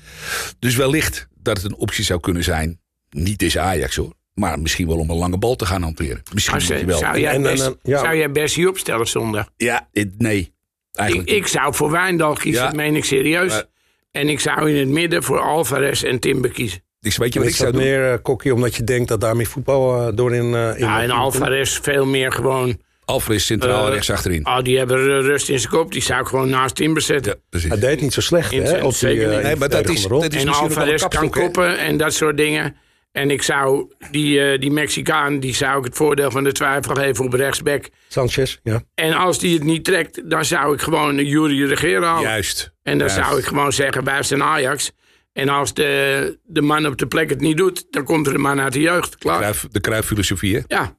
[0.59, 2.81] Dus wellicht dat het een optie zou kunnen zijn.
[3.11, 4.13] Niet is Ajax hoor.
[4.35, 6.23] Maar misschien wel om een lange bal te gaan hanteren.
[6.35, 6.99] Misschien Maar moet je wel.
[6.99, 7.99] zou, jij En- en- ja.
[7.99, 9.49] zou jij Bessie opstellen zondag?
[9.57, 9.89] Ja,
[10.19, 10.39] nee.
[10.39, 10.53] Ik,
[10.93, 12.67] Eigenlijk ik zou voor Wijndal kiezen, Ja.
[12.67, 13.51] dat meen ik serieus.
[13.53, 13.65] Maar-
[14.11, 16.83] En ik zou in het midden voor Alvarez en Timber kiezen.
[17.01, 17.93] Dus weet je wat ik Is dat zou doen?
[17.93, 20.45] meer, uh, Kokkie, omdat je denkt dat daar meer voetbal uh, door in...
[20.53, 22.81] Uh, in Ja, en Alvarez veel meer gewoon...
[23.07, 24.47] Alvarez centraal Eh, rechts achterin.
[24.47, 25.93] Oh, die hebben eh, rust in zijn kop.
[25.93, 27.41] Die zou ik gewoon naast Timber zetten.
[27.51, 27.59] Ja.
[27.69, 28.77] Hij deed niet zo slecht, In hè?
[28.77, 29.39] Op die, zeker uh, niet.
[29.39, 32.77] in Nee, maar dat is, dat is en Alvarez kan koppen en dat soort dingen.
[33.13, 36.95] En ik zou die, eh, die Mexicaan, die zou ik het voordeel van de twijfel
[36.95, 37.89] geven op rechtsback.
[38.09, 38.83] Sanchez, ja.
[38.95, 42.23] En als die het niet trekt, dan zou ik gewoon een Jury Regeren halen.
[42.23, 42.73] Juist.
[42.83, 43.25] En dan Juist.
[43.25, 44.93] zou ik gewoon zeggen, wij zijn Ajax.
[45.33, 48.41] En als de, de man op de plek het niet doet, dan komt er een
[48.41, 49.17] man uit de jeugd.
[49.17, 49.57] Klaar.
[49.71, 50.61] De kruiffilosofie, hè?
[50.67, 50.97] Ja.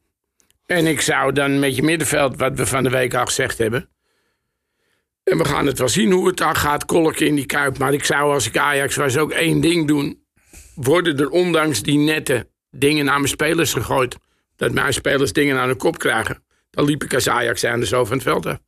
[0.67, 3.89] En ik zou dan met je middenveld, wat we van de week al gezegd hebben.
[5.23, 7.77] En we gaan het wel zien hoe het dan gaat kolken in die kuip.
[7.77, 10.25] Maar ik zou als ik Ajax was ook één ding doen.
[10.75, 14.17] Worden er ondanks die nette dingen naar mijn spelers gegooid.
[14.55, 16.43] Dat mijn spelers dingen aan de kop krijgen.
[16.69, 18.59] Dan liep ik als Ajax zijn er zo van het veld af.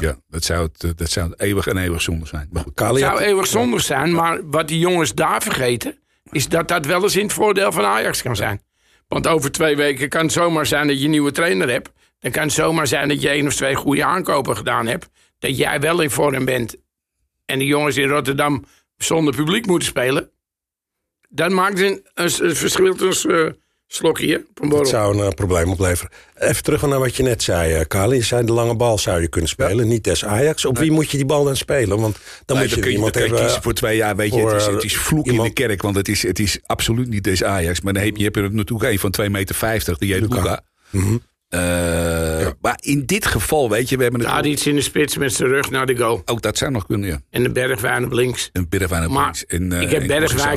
[0.00, 2.48] Ja, dat zou, het, eh, dat zou het eeuwig en eeuwig zonde zijn.
[2.52, 2.74] Maar goed.
[2.74, 5.98] Kali Het zou eeuwig zondig zijn, maar wat die jongens daar vergeten...
[6.30, 8.62] is dat dat wel eens in het voordeel van Ajax kan zijn.
[9.10, 11.90] Want over twee weken kan het zomaar zijn dat je een nieuwe trainer hebt.
[12.18, 15.08] Dan kan het zomaar zijn dat je één of twee goede aankopen gedaan hebt.
[15.38, 16.76] Dat jij wel in vorm bent.
[17.44, 18.64] En de jongens in Rotterdam
[18.96, 20.30] zonder publiek moeten spelen.
[21.28, 23.52] Dat maakt een, een verschil tussen eh,
[23.92, 26.10] slokje op een Dat zou een uh, probleem opleveren.
[26.34, 28.16] Even terug naar wat je net zei, uh, Kali.
[28.16, 30.64] Je zei de lange bal zou je kunnen spelen, niet des Ajax.
[30.64, 32.00] Op wie moet je die bal dan spelen?
[32.00, 33.44] Want dan Nee, moet je, dan kun je, iemand dan kun je hebben...
[33.44, 34.16] kiezen voor twee jaar.
[34.16, 35.82] Weet je, voor, het, is, het is vloek in de kerk.
[35.82, 37.80] Want het is, het is absoluut niet deze Ajax.
[37.80, 39.98] Maar dan heb je, je hebt er natuurlijk een van 2,50 meter.
[39.98, 40.60] Die heet Luca.
[40.90, 41.16] Mhm.
[41.48, 41.60] Eh,
[42.60, 44.30] Maar in dit geval, weet je, we hebben het...
[44.30, 46.22] Daar iets in de spits met zijn rug naar de goal.
[46.24, 47.20] Ook dat zou nog kunnen, ja.
[47.30, 48.50] En de Bergwijn op links.
[48.52, 49.46] Een Bergwijn op Maar links.
[49.46, 50.02] En, eh, ik heb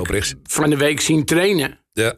[0.09, 0.33] rechts.
[0.43, 1.79] van de week zien trainen.
[1.93, 2.13] Ja,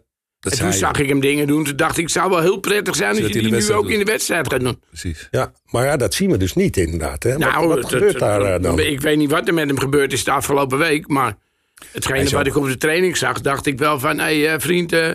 [0.49, 1.63] dat En toen zag ik hem dingen doen.
[1.63, 3.89] Toen dacht ik, het zou wel heel prettig zijn als je hij die nu ook
[3.89, 4.79] in de wedstrijd gaat doen.
[4.87, 5.27] Precies.
[5.31, 7.23] Ja, maar ja, dat zien we dus niet inderdaad.
[7.23, 7.37] Hè?
[7.37, 8.79] nou, wat wat het- gebeurt het- daar eh, dan?
[8.79, 11.07] Ik weet niet wat er met hem gebeurd is de afgelopen week.
[11.07, 11.37] Maar
[11.91, 14.19] hetgene is wat ik op de training zag, dacht ik wel van...
[14.19, 15.09] Hé hey, vriend, eh,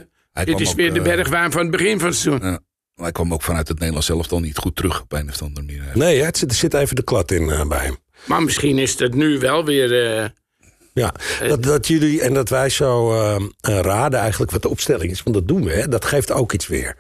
[0.45, 2.49] dit is ook, weer de eh, bergwijn van het begin van het seizoen.
[2.51, 2.59] Ja.
[2.95, 5.43] Maar hij kwam ook vanuit het Nederlands zelf dan niet goed terug op een of
[5.43, 5.83] andere manier.
[5.95, 7.97] Nee, het zit, er zit even de klad in eh, bij hem.
[8.25, 10.17] Maar misschien is het nu wel weer...
[10.19, 10.25] eh,
[10.93, 11.15] Ja,
[11.47, 15.23] dat, dat jullie en dat wij zo eh, eh, raden eigenlijk wat de opstelling is.
[15.23, 15.89] Want dat doen we, hè?
[15.89, 16.97] dat geeft ook iets weer.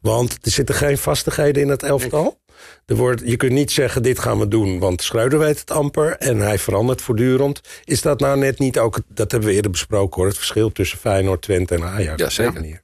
[0.00, 2.42] Want er zitten geen vastigheden in het elftal.
[2.86, 6.16] Er wordt, je kunt niet zeggen, dit gaan we doen, want Schreuder weet het amper.
[6.16, 7.60] En hij verandert voortdurend.
[7.84, 10.26] Is dat nou net niet ook, dat hebben we eerder besproken hoor...
[10.26, 12.22] het verschil tussen Feyenoord, Twente en Ajax?
[12.22, 12.82] Ja, zeker.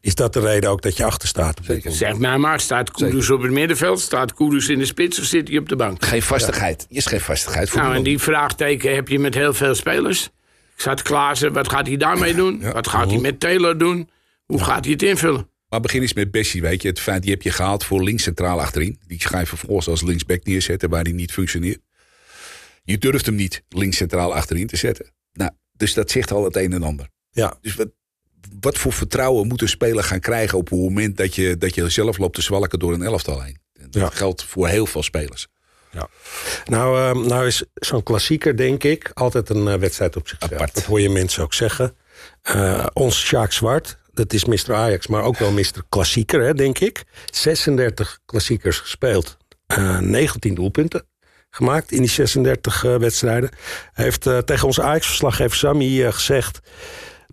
[0.00, 1.60] Is dat de reden ook dat je achter staat?
[1.84, 4.00] zeg mij maar, staat Kudus op het middenveld?
[4.00, 6.04] Staat Kudus in de spits of zit hij op de bank?
[6.04, 6.86] Geen vastigheid.
[6.88, 7.70] Is geen vastigheid.
[7.70, 10.24] Voor Nou, en die vraagteken heb je met heel veel spelers.
[10.74, 12.62] Ik zat Klaassen, wat gaat hij daarmee doen?
[12.72, 14.10] Wat gaat hij met Taylor doen?
[14.46, 15.48] Hoe gaat hij het invullen?
[15.68, 16.88] Maar begin eens met Bessie, weet je.
[16.88, 19.00] Het feit, die heb je gehaald voor links centraal achterin.
[19.06, 21.80] Die ga je vervolgens als linksback neerzetten waar die niet functioneert.
[22.82, 25.12] Je durft hem niet links centraal achterin te zetten.
[25.32, 27.08] Nou, dus dat zegt al het een en ander.
[27.30, 27.58] Ja.
[27.60, 27.88] Dus wat,
[28.60, 31.88] wat voor vertrouwen moet een speler gaan krijgen op het moment dat je, dat je
[31.88, 33.58] zelf loopt te zwalken door een elftal heen?
[33.74, 34.08] En Dat Ja.
[34.10, 35.46] geldt voor heel veel spelers.
[36.64, 40.52] Nou, eh, nou is zo'n klassieker, denk ik, altijd een eh, wedstrijd op zichzelf.
[40.52, 40.74] Apart.
[40.74, 41.94] Dat hoor je mensen ook zeggen.
[42.42, 44.74] Eh, ons Sjaak Zwart, dat is Mr.
[44.74, 45.82] Ajax, maar ook wel Mr.
[45.88, 47.04] Klassieker, hè, denk ik.
[47.32, 51.06] 36 klassiekers gespeeld, eh 19 doelpunten
[51.50, 53.50] gemaakt in die 36 eh, wedstrijden.
[53.92, 56.60] Hij heeft eh, tegen onze Ajax-verslaggever Sammy eh, gezegd...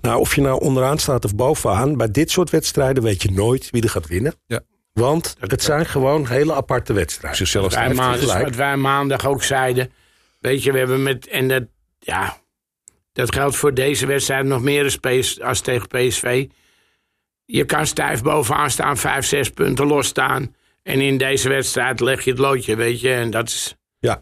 [0.02, 1.98] Nou, of je nou onderaan staat of bovenaan...
[1.98, 4.34] bij dit soort wedstrijden weet je nooit wie er gaat winnen.
[4.46, 4.62] Ja.
[4.94, 7.38] Want het zijn gewoon hele aparte wedstrijden.
[7.38, 9.92] Zichzelf Wij heeft maandag, wat wij maandag ook zeiden.
[10.40, 11.28] Weet je, we hebben met.
[11.28, 11.64] En dat.
[12.00, 12.38] Ja.
[13.14, 14.98] Dat geldt voor deze wedstrijd nog meer
[15.44, 16.48] als tegen PSV.
[17.46, 20.56] Je kan stijf bovenaan staan, vijf, zes punten losstaan.
[20.84, 23.14] En in deze wedstrijd leg je het loodje, weet je.
[23.14, 23.76] En dat is.
[24.00, 24.20] Ja.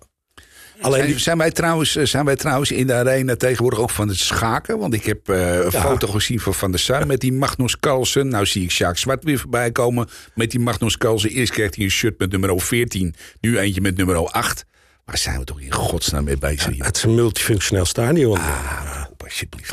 [0.81, 4.07] Alleen Zijn, zijn, wij trouwens, eh, zijn wij trouwens in de arena tegenwoordig ook van
[4.07, 4.77] het schaken?
[4.79, 5.81] Want ik heb eh, een Ja.
[5.81, 8.27] foto gezien van Van der Sar met die Magnus Carlsen.
[8.27, 11.29] Nou zie ik Sjaak Zwart weer voorbij komen met die Magnus Carlsen.
[11.29, 14.65] Eerst kreeg hij een shirt met nummer 14, nu eentje met nummer 8.
[15.05, 16.73] Waar zijn we toch in godsnaam mee bezig?
[16.73, 16.85] hier?
[16.85, 18.37] Het is een multifunctioneel stadion.
[18.37, 19.71] Ah, alsjeblieft.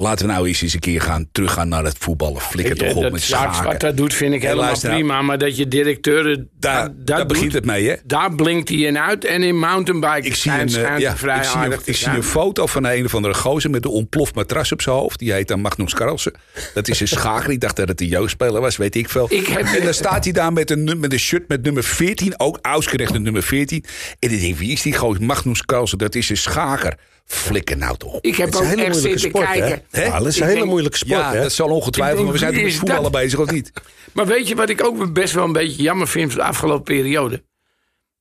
[0.00, 2.40] Laten we nou eens eens een keer gaan teruggaan naar het voetballen.
[2.40, 3.64] Flikker toch op dat met schaken.
[3.64, 5.22] wat dat doet, vind ik helemaal prima.
[5.22, 6.48] Maar dat je directeuren.
[6.58, 7.94] Daar, dat, daar dat begint het mee, hè?
[8.04, 9.24] Daar blinkt hij in uit.
[9.24, 12.22] En in mountainbike Ik zie, een, eh, ja, vrij ik zie, een, ik zie een
[12.22, 15.18] foto van een of andere gozer met een ontploft matras op zijn hoofd.
[15.18, 16.32] Die heet dan Magnus Carlsen.
[16.74, 17.50] Dat is een schaker.
[17.50, 19.26] Ik dacht dat het een jeugdspeler was, weet ik veel.
[19.30, 22.34] Ik heb- En dan staat hij daar met een, met een shirt met nummer 14.
[22.40, 23.84] Ook ausgerechnet nummer 14.
[24.18, 25.22] En ik denk, wie is die gozer?
[25.24, 26.94] Magnus Carlsen, dat is een schaker.
[27.32, 28.18] Flikker nou toch.
[28.20, 29.60] Ik heb Het is ook een hele echt moeilijke zitten sport, hè?
[29.68, 29.82] kijken.
[29.90, 30.04] Hè?
[30.04, 31.40] Ja, dat is Ik een hele denk- moeilijke sport, Ja, hè?
[31.42, 32.22] dat zal ongetwijfeld.
[32.24, 33.12] Maar we zijn toch met voetballen dat?
[33.12, 33.72] bezig, of niet?
[34.12, 36.82] Maar weet je wat ik ook best wel een beetje jammer vind van de afgelopen
[36.94, 37.42] periode?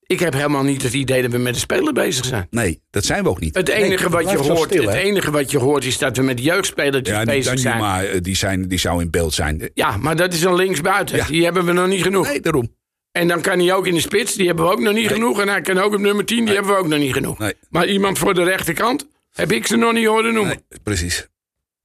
[0.05, 2.47] Ik heb helemaal niet het idee dat we met de speler bezig zijn.
[2.49, 3.55] Nee, dat zijn we ook niet.
[3.55, 4.99] Het enige, wat, je hoort, stil, het hè?
[4.99, 7.79] enige wat je hoort is dat we met jeugdspelertjes Ja, die bezig zijn.
[7.79, 9.69] Danjuma, eh, die, zijn, die zou in beeld zijn.
[9.73, 11.17] Ja, maar dat is een linksbuiten.
[11.17, 11.25] Ja.
[11.25, 12.27] Die hebben we nog niet genoeg.
[12.27, 12.77] Nee, daarom.
[13.19, 14.33] En dan kan hij ook in de spits.
[14.33, 15.41] Die hebben we ook nog niet genoeg.
[15.41, 16.45] En hij kan ook op nummer 10.
[16.45, 17.39] Die hebben we ook nog niet genoeg.
[17.39, 17.53] Nee.
[17.69, 20.63] Maar iemand voor de rechterkant heb ik ze nog niet horen noemen.
[20.83, 21.27] Precies.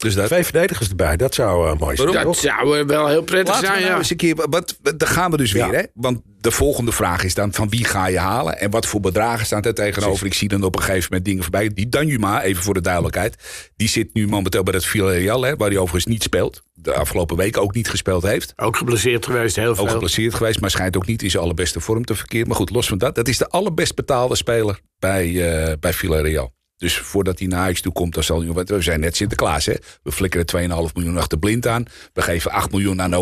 [0.04, 0.26] Dus dat.
[0.26, 2.12] Twee verdedigers erbij, dat zou eh, mooi zijn.
[2.12, 2.36] Dat toch?
[2.36, 3.98] zou eh, wel heel prettig Laten we zijn, nou ja.
[3.98, 4.46] eens een keer.
[4.50, 5.82] Wat, daar gaan we dus weer, hè?
[5.94, 8.58] Want de volgende vraag is dan: van wie ga je halen?
[8.58, 10.26] En wat voor bedragen staan er tegenover?
[10.26, 11.68] Ik zie dan op een gegeven moment dingen voorbij.
[11.68, 13.36] Die Danjuma, even voor de duidelijkheid.
[13.76, 16.62] Die zit nu momenteel bij het Villarreal, hè, waar hij overigens niet speelt.
[16.72, 18.52] De afgelopen week ook niet gespeeld heeft.
[18.56, 19.86] Ook geblesseerd geweest, heel Ook veel.
[19.86, 22.48] geblesseerd geweest, maar schijnt ook niet in zijn allerbeste vorm te verkeren.
[22.48, 23.14] Maar goed, los van dat.
[23.14, 26.52] Dat is de allerbest betaalde speler bij, eh bij Villarreal.
[26.76, 28.52] Dus voordat hij naar Ajax toe komt, dan zal hij...
[28.52, 29.74] want We zijn net Sinterklaas, hè?
[30.02, 31.84] We flikkeren 2,5 miljoen achter blind aan.
[32.12, 33.14] We geven 8 miljoen aan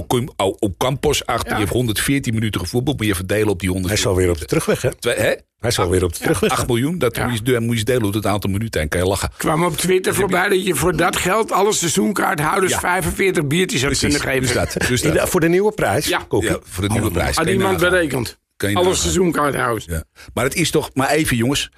[0.59, 1.49] Ocampos achter.
[1.51, 1.55] Ja.
[1.55, 3.88] Je hebt 114 minuten gevoetbald, moet je verdelen op die 100.
[3.88, 4.95] Hij is alweer op de terugweg, hè?
[4.95, 5.33] Twee, hè?
[5.59, 6.51] Hij is alweer op de terugweg.
[6.51, 7.27] 8 miljoen, dat Ja.
[7.29, 9.31] moet, je, moet je delen op het aantal minuten en kan je lachen.
[9.37, 12.79] kwam op Twitter voorbij dat je voor dat geld alle seizoenkaarthouders Ja.
[12.81, 14.41] 45 biertjes had kunnen geven.
[14.41, 14.75] dus dat.
[14.88, 15.29] Dus dat.
[15.29, 16.07] voor de nieuwe prijs.
[16.07, 16.27] Ja.
[16.29, 17.37] Voor de nieuwe prijs.
[17.37, 18.38] Had je iemand berekend.
[18.73, 19.85] Alle seizoenkaarthouders.
[19.85, 20.05] Ja.
[20.35, 21.71] Maar het is toch, maar even jongens.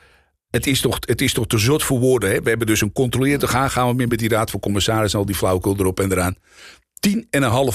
[0.54, 2.30] Het is, toch, het is toch te zot voor woorden.
[2.30, 2.42] Hè?
[2.42, 3.70] We hebben dus een controleer te gaan.
[3.70, 5.18] Gaan we meer met die raad van commissarissen.
[5.18, 6.36] Al die flauwekul erop en eraan.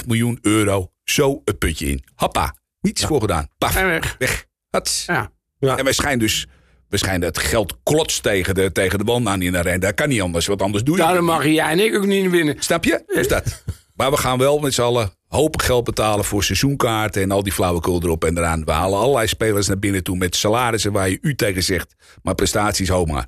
[0.00, 0.92] 10,5 miljoen euro.
[1.04, 2.04] Zo het putje in.
[2.14, 2.54] Hoppa.
[2.80, 3.48] Niets voor gedaan.
[3.58, 3.76] Paf.
[3.76, 4.16] En weg.
[4.18, 4.46] Weg.
[4.70, 5.04] Hats.
[5.06, 5.32] Ja.
[5.58, 5.76] Ja.
[5.76, 6.46] En wij schijnen dus.
[6.88, 9.78] We schijnen het geld klots tegen de, tegen de wand aan in de.
[9.78, 10.46] Dat kan niet anders.
[10.46, 11.02] Wat anders doe je.
[11.02, 12.56] Daarom mag jij en ik ook niet winnen.
[12.58, 13.02] Snap je?
[13.06, 13.44] Dus dat.
[13.94, 17.52] Maar we gaan wel met z'n allen hoop geld betalen voor seizoenkaarten en al die
[17.52, 18.64] flauwekul erop en eraan.
[18.64, 21.94] We halen allerlei spelers naar binnen toe met salarissen waar je u tegen zegt.
[22.22, 23.26] Maar prestaties hoog maar.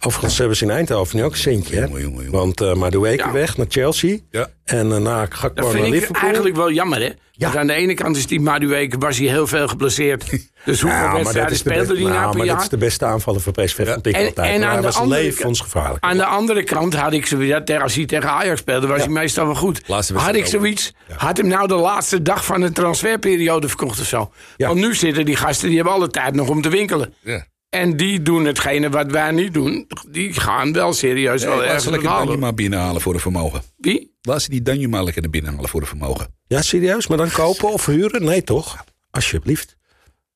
[0.00, 1.82] Overigens hebben ze in Eindhoven nu ook een centje, hè?
[1.84, 2.38] Jongen, jongen, jongen.
[2.38, 3.32] Want uh, Madueke Ja.
[3.32, 4.18] weg naar Chelsea.
[4.30, 4.48] Ja.
[4.64, 6.22] En daarna Gakpo Dat naar vind ik Liverpool.
[6.22, 7.04] eigenlijk wel jammer, hè?
[7.32, 7.46] Ja.
[7.46, 10.24] Want aan de ene kant is die Madueke, was hij heel veel geblesseerd.
[10.64, 12.46] Dus hoeveel Ja, maar dat wedstrijden is de speelde beste, hij nou nou, per maar
[12.46, 12.64] dat jaar?
[12.64, 14.36] is de beste aanvaller van PSV ik En- altijd.
[14.36, 16.04] en Maar aan hij de was andere levensgevaarlijk.
[16.04, 19.08] Aan de andere kant had ik zoiets, ja, als hij tegen Ajax speelde, was hij
[19.08, 19.80] meestal wel goed.
[19.86, 24.06] Laatste Had ik zoiets, had hem nou de laatste dag van de transferperiode verkocht of
[24.06, 24.30] zo.
[24.56, 24.66] Ja.
[24.68, 27.14] Want nu zitten die gasten, die hebben alle tijd nog om te winkelen.
[27.20, 27.46] Ja.
[27.68, 29.86] En die doen hetgene wat wij niet doen.
[30.08, 32.26] Die gaan wel serieus wel Laat ergens ze lekker halen.
[32.26, 33.62] Danjuma binnenhalen voor de vermogen.
[33.76, 34.16] Wie?
[34.22, 36.34] Laat ze die Danjuma lekker naar binnen halen voor de vermogen.
[36.46, 37.06] Ja, serieus?
[37.06, 38.24] Maar dan kopen of huren?
[38.24, 38.84] Nee, toch?
[39.10, 39.76] Alsjeblieft.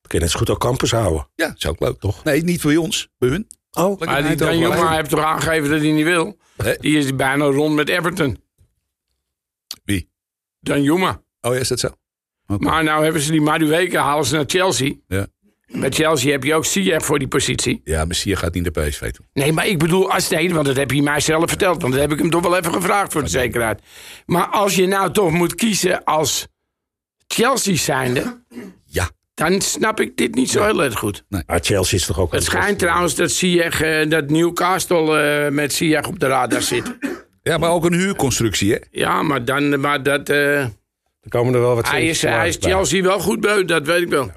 [0.01, 1.27] We kunnen het zo goed ook campus houden.
[1.35, 2.23] Ja, dat is ook leuk toch?
[2.23, 3.09] Nee, niet voor ons.
[3.17, 3.47] Bij hun.
[3.71, 4.77] Oh, Lekker Maar die Eindhoven Dan blijven.
[4.79, 6.37] Juma heeft toch aangegeven dat hij niet wil?
[6.79, 8.41] Die is bijna rond met Everton.
[9.83, 10.09] Wie?
[10.59, 11.21] Dan Juma.
[11.41, 11.87] Oh ja, is dat zo?
[12.47, 12.63] Oké.
[12.63, 14.93] Maar nou hebben ze die Madueke, halen ze naar Chelsea.
[15.07, 15.27] Ja.
[15.67, 17.81] Bij Chelsea heb je ook Ziyech voor die positie.
[17.83, 19.25] Ja, Messia gaat niet naar PSV toe.
[19.33, 21.81] Nee, maar ik bedoel, als nee, want dat heb je mij zelf verteld.
[21.81, 23.81] Want dat heb ik hem toch wel even gevraagd voor de zekerheid.
[24.25, 26.47] Maar als je nou toch moet kiezen als
[27.27, 28.41] Chelsea zijnde.
[28.85, 29.09] Ja.
[29.33, 31.23] dan snap ik dit niet zo heel erg goed.
[31.29, 32.31] Maar Chelsea is toch ook...
[32.31, 36.97] Het schijnt trouwens dat Ziyech, eh, dat Newcastle eh, met Ziyech op de radar zit.
[37.43, 38.77] Ja, maar ook een huurconstructie, hè?
[38.91, 40.65] Ja, maar, dan, maar dat, eh,
[41.23, 42.57] Er komen er wel wat hij is, hij is.
[42.59, 44.31] Chelsea wel goed beu, dat weet ik wel.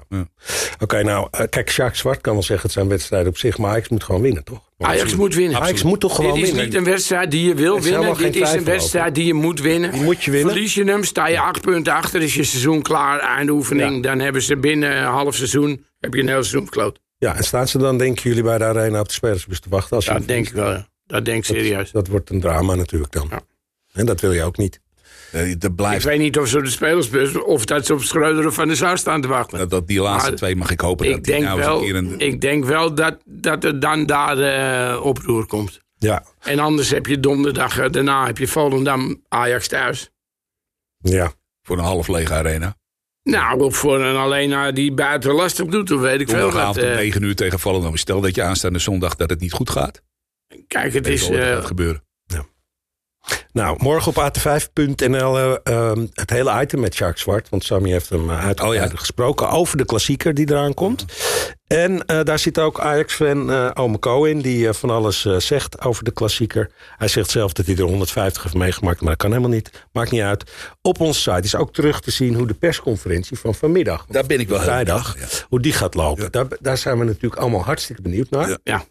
[0.79, 3.71] Oké, nou, eh, kijk, Jacques Zwart kan wel zeggen het zijn wedstrijden op zich, maar
[3.71, 4.61] Ajax moet gewoon winnen, toch?
[4.77, 5.59] Ajax moet winnen.
[5.61, 6.65] Ajax moet toch gewoon Dit is winnen?
[6.65, 8.17] niet een wedstrijd die je wil winnen.
[8.17, 9.91] Dit is een wedstrijd die je moet winnen.
[9.91, 10.51] Die moet je winnen.
[10.51, 13.95] Verlies je hem, sta je acht punten achter, is je seizoen klaar, eindoefening.
[13.95, 14.01] Ja.
[14.01, 16.99] Dan hebben ze binnen een half seizoen, heb je een heel seizoen verkloot.
[17.17, 19.95] Ja, en staan ze dan, denken jullie, bij de arena op de spelersbus te wachten?
[19.95, 20.87] Als je Dat denk ik wel, ja.
[21.05, 21.91] Dat denk ik serieus.
[21.91, 23.27] Dat wordt een drama natuurlijk dan.
[23.29, 23.41] Ja.
[23.93, 24.79] En dat wil je ook niet.
[25.31, 26.05] Eh, Dat Ik blijft.
[26.05, 28.77] weet niet of ze op de spelersbus, of dat ze op Schreuder of Van der
[28.77, 29.57] Sar staan te wachten.
[29.57, 31.67] Dat, dat die laatste Maar twee mag ik hopen dat ik die denk nou eens
[31.67, 35.79] wel, een ik denk wel dat, dat er dan daar eh, oproer komt.
[35.97, 40.09] Ja, En anders heb je donderdag, eh, daarna heb je Volendam Ajax thuis.
[40.97, 41.31] ja.
[41.61, 42.75] voor een half lege arena.
[43.23, 46.39] Nou, of voor een alleen die buiten lastig doet, of weet ik veel.
[46.39, 46.95] Donderdagavond om eh.
[46.97, 47.97] 9 uur tegen Volendam.
[47.97, 50.01] Stel dat je aanstaande zondag dat het niet goed gaat.
[50.67, 51.29] kijk, het is...
[51.29, 52.03] eh, gaat gebeuren.
[53.51, 57.49] Nou, morgen op at5.nl eh, ehm, het hele item met Jacques Zwart.
[57.49, 58.97] Want Sammy heeft hem uh, uitgebreid Oh ja.
[58.97, 61.05] gesproken over de klassieker die eraan komt.
[61.67, 64.41] En eh, daar zit ook Ajax-fan eh Ome in.
[64.41, 66.71] Die eh, van alles eh, zegt over de klassieker.
[66.97, 68.99] Hij zegt zelf dat hij er 150 heeft meegemaakt.
[68.99, 69.85] Maar dat kan helemaal niet.
[69.91, 70.51] Maakt niet uit.
[70.81, 74.05] Op onze site is ook terug te zien hoe de persconferentie van vanmiddag.
[74.09, 75.15] Daar ben ik wel heel Vrijdag.
[75.49, 76.31] Hoe die gaat lopen.
[76.31, 78.57] Daar, daar zijn we natuurlijk allemaal hartstikke benieuwd naar.
[78.63, 78.83] Ja.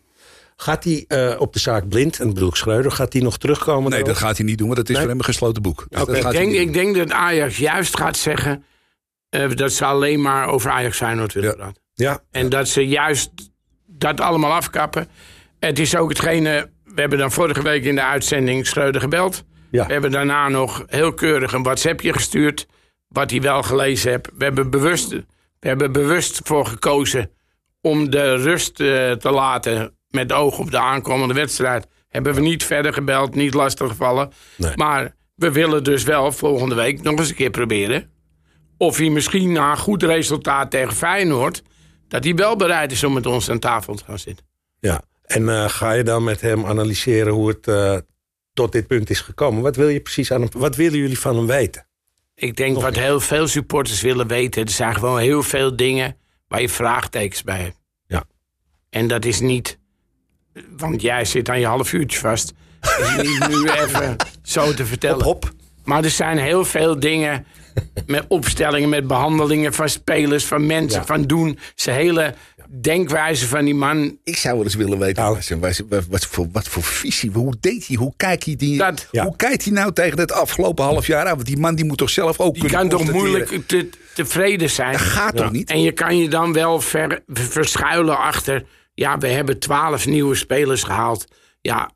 [0.57, 0.65] Ja.
[0.65, 3.91] Gaat hij eh, op de zaak blind, en bedoel ik Schreuder, gaat hij nog terugkomen?
[3.91, 4.09] Nee, dan?
[4.09, 5.01] dat gaat hij niet doen, want dat is Nee?
[5.03, 5.87] voor hem een gesloten boek.
[5.89, 8.65] Dus Ik denk, ik denk dat Ajax juist gaat zeggen...
[9.29, 11.57] eh, dat ze alleen maar over Ajax Feyenoord willen Ja.
[11.57, 11.83] praten.
[11.95, 13.31] Ja, En dat ze juist
[13.87, 15.09] dat allemaal afkappen.
[15.59, 16.71] Het is ook hetgene...
[16.85, 19.45] We hebben dan vorige week in de uitzending Schreuder gebeld.
[19.71, 19.87] Ja.
[19.87, 22.67] We hebben daarna nog heel keurig een WhatsAppje gestuurd.
[23.09, 24.29] Wat hij wel gelezen heeft.
[24.39, 25.09] We hebben bewust,
[25.61, 27.31] we hebben bewust voor gekozen
[27.81, 31.87] om de rust eh, te laten met oog op de aankomende wedstrijd.
[32.09, 34.33] Hebben we niet verder gebeld, niet lastig gevallen.
[34.57, 34.73] Nee.
[34.75, 38.11] Maar we willen dus wel volgende week nog eens een keer proberen.
[38.79, 41.63] Of hij misschien na een goed resultaat tegen Feyenoord...
[42.09, 44.47] dat hij wel bereid is om met ons aan tafel te gaan zitten.
[44.81, 45.03] ja.
[45.27, 47.97] En eh, ga je dan met hem analyseren hoe het eh,
[48.53, 49.63] tot dit punt is gekomen?
[49.63, 51.87] Wat wil je precies aan hem, wat willen jullie van hem weten?
[52.35, 54.65] Ik denk wat heel veel supporters willen weten...
[54.65, 56.17] er zijn gewoon heel veel dingen
[56.49, 57.81] waar je vraagtekens bij hebt.
[58.07, 58.25] Ja.
[58.91, 59.79] En dat is niet...
[60.77, 62.53] Want jij zit aan je half uurtje vast.
[62.99, 65.25] is niet nu even zo te vertellen.
[65.25, 65.51] Hop.
[65.85, 67.47] Maar er zijn heel veel dingen
[68.07, 71.07] met opstellingen, met behandelingen van spelers, van mensen, Ja.
[71.07, 71.59] van doen.
[71.75, 72.35] Zijn hele
[72.81, 74.17] denkwijze van die man.
[74.25, 75.39] Ik zou wel eens willen weten, Nou.
[75.89, 79.25] wat, wat, voor, wat voor visie, hoe deed hij, hoe kijkt hij, die, Dat- Ja.
[79.25, 81.35] hoe kijkt hij nou tegen het afgelopen half jaar aan?
[81.35, 84.71] Want die man die moet toch zelf ook Die kunnen kan toch moeilijk te, tevreden
[84.71, 84.93] zijn.
[84.93, 85.71] Dat gaat toch niet?
[85.71, 88.65] En je kan je dan wel ver, verschuilen achter.
[88.97, 91.25] Ja, we hebben twaalf nieuwe spelers gehaald.
[91.61, 91.91] Ja,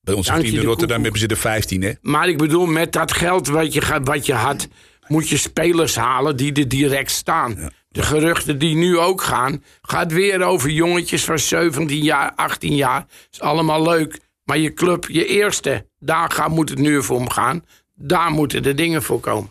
[0.00, 1.92] Bij onze vrienden in Rotterdam hebben ze er 15, hè?
[2.00, 4.68] maar ik bedoel, met dat geld wat je, wat je had,
[5.06, 7.70] moet je spelers halen die er direct staan.
[7.88, 13.06] De geruchten die nu ook gaan, gaat weer over jongetjes van 17 jaar, 18 jaar.
[13.30, 14.20] Is allemaal leuk.
[14.44, 17.64] Maar je club, je eerste, daar gaat, moet het nu voor omgaan.
[17.94, 19.50] Daar moeten de dingen voor komen.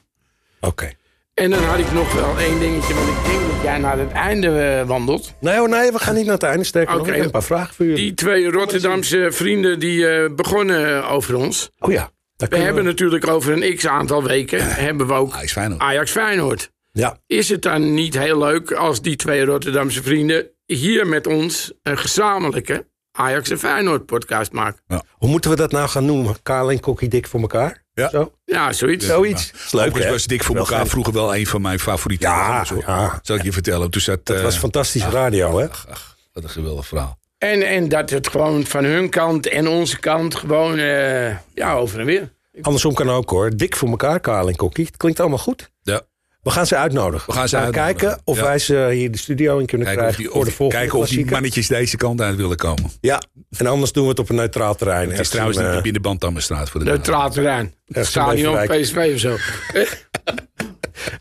[0.59, 0.91] Oké.
[1.33, 4.11] En dan had ik nog wel één dingetje, want ik denk dat jij naar het
[4.11, 5.33] einde eh, wandelt.
[5.39, 6.63] Nee, nee, we gaan niet naar het einde.
[6.63, 7.09] Sterker nog, Oké.
[7.09, 8.01] ik heb een paar vragen voor jullie.
[8.03, 11.71] Die twee Rotterdamse vrienden die eh, begonnen over ons.
[11.79, 11.97] Oh ja.
[11.97, 15.81] daar We kunnen hebben natuurlijk over een x aantal weken hebben we ook Ajax Feyenoord.
[15.81, 16.71] Ajax Feyenoord.
[16.91, 21.73] Ja, Is het dan niet heel leuk als die twee Rotterdamse vrienden hier met ons
[21.83, 24.81] een gezamenlijke Ajax en Feyenoord podcast maken?
[25.11, 26.35] hoe moeten we dat nou gaan noemen?
[26.43, 27.82] Kaal en Kokkie dik voor elkaar?
[27.93, 28.09] Ja.
[28.09, 28.31] Zo?
[28.45, 29.05] Ja, zoiets.
[29.05, 29.51] Zoiets.
[29.71, 32.33] Leuk, Overigens was Dik voor Wel elkaar geen- vroeger wel een van mijn favoriete Ja,
[32.35, 32.83] programma's, hoor.
[32.87, 33.19] ja.
[33.21, 33.89] Zal ik je vertellen.
[33.91, 35.69] Toen zat, Dat eh, was fantastische radio, hè?
[35.69, 37.19] Ach, wat een geweldig verhaal.
[37.37, 41.99] En, en dat het gewoon van hun kant en onze kant gewoon eh, ja, over
[41.99, 42.31] en weer.
[42.61, 43.55] Andersom kan ook, hoor.
[43.55, 44.85] Dik voor elkaar, Kaal en Kokkie.
[44.85, 45.71] Het klinkt allemaal goed.
[45.81, 46.01] Ja.
[46.43, 47.27] We gaan ze uitnodigen.
[47.27, 48.43] We gaan ze gaan kijken of Ja.
[48.43, 50.81] wij ze hier de studio in kunnen Kijken of, krijgen die, voor of, de volgende
[50.81, 52.91] kijken of die mannetjes deze kant uit willen komen.
[53.01, 53.21] Ja,
[53.57, 55.09] en anders doen we het op een neutraal terrein.
[55.09, 57.73] Het is trouwens niet een, de eh, binnenband Dammenstraat voor de Neutraal terrein.
[57.87, 58.81] Stadion, Beverwijk.
[58.81, 59.37] PSV of zo.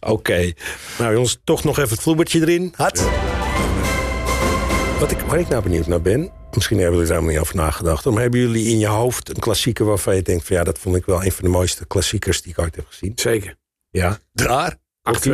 [0.15, 0.53] Oké.
[0.99, 2.73] Nou jongens, toch nog even het vloebertje erin.
[2.77, 3.09] Had.
[4.99, 7.57] Wat ik, waar ik nou benieuwd naar ben, misschien hebben jullie er helemaal niet over
[7.57, 8.05] nagedacht.
[8.05, 10.97] Maar hebben jullie in je hoofd een klassieker waarvan je denkt van ja, dat vond
[10.97, 13.13] ik wel een van de mooiste klassiekers die ik ooit heb gezien?
[13.15, 13.57] Zeker.
[13.91, 14.19] Ja.
[14.33, 14.81] Daar?
[15.03, 15.33] 8-2.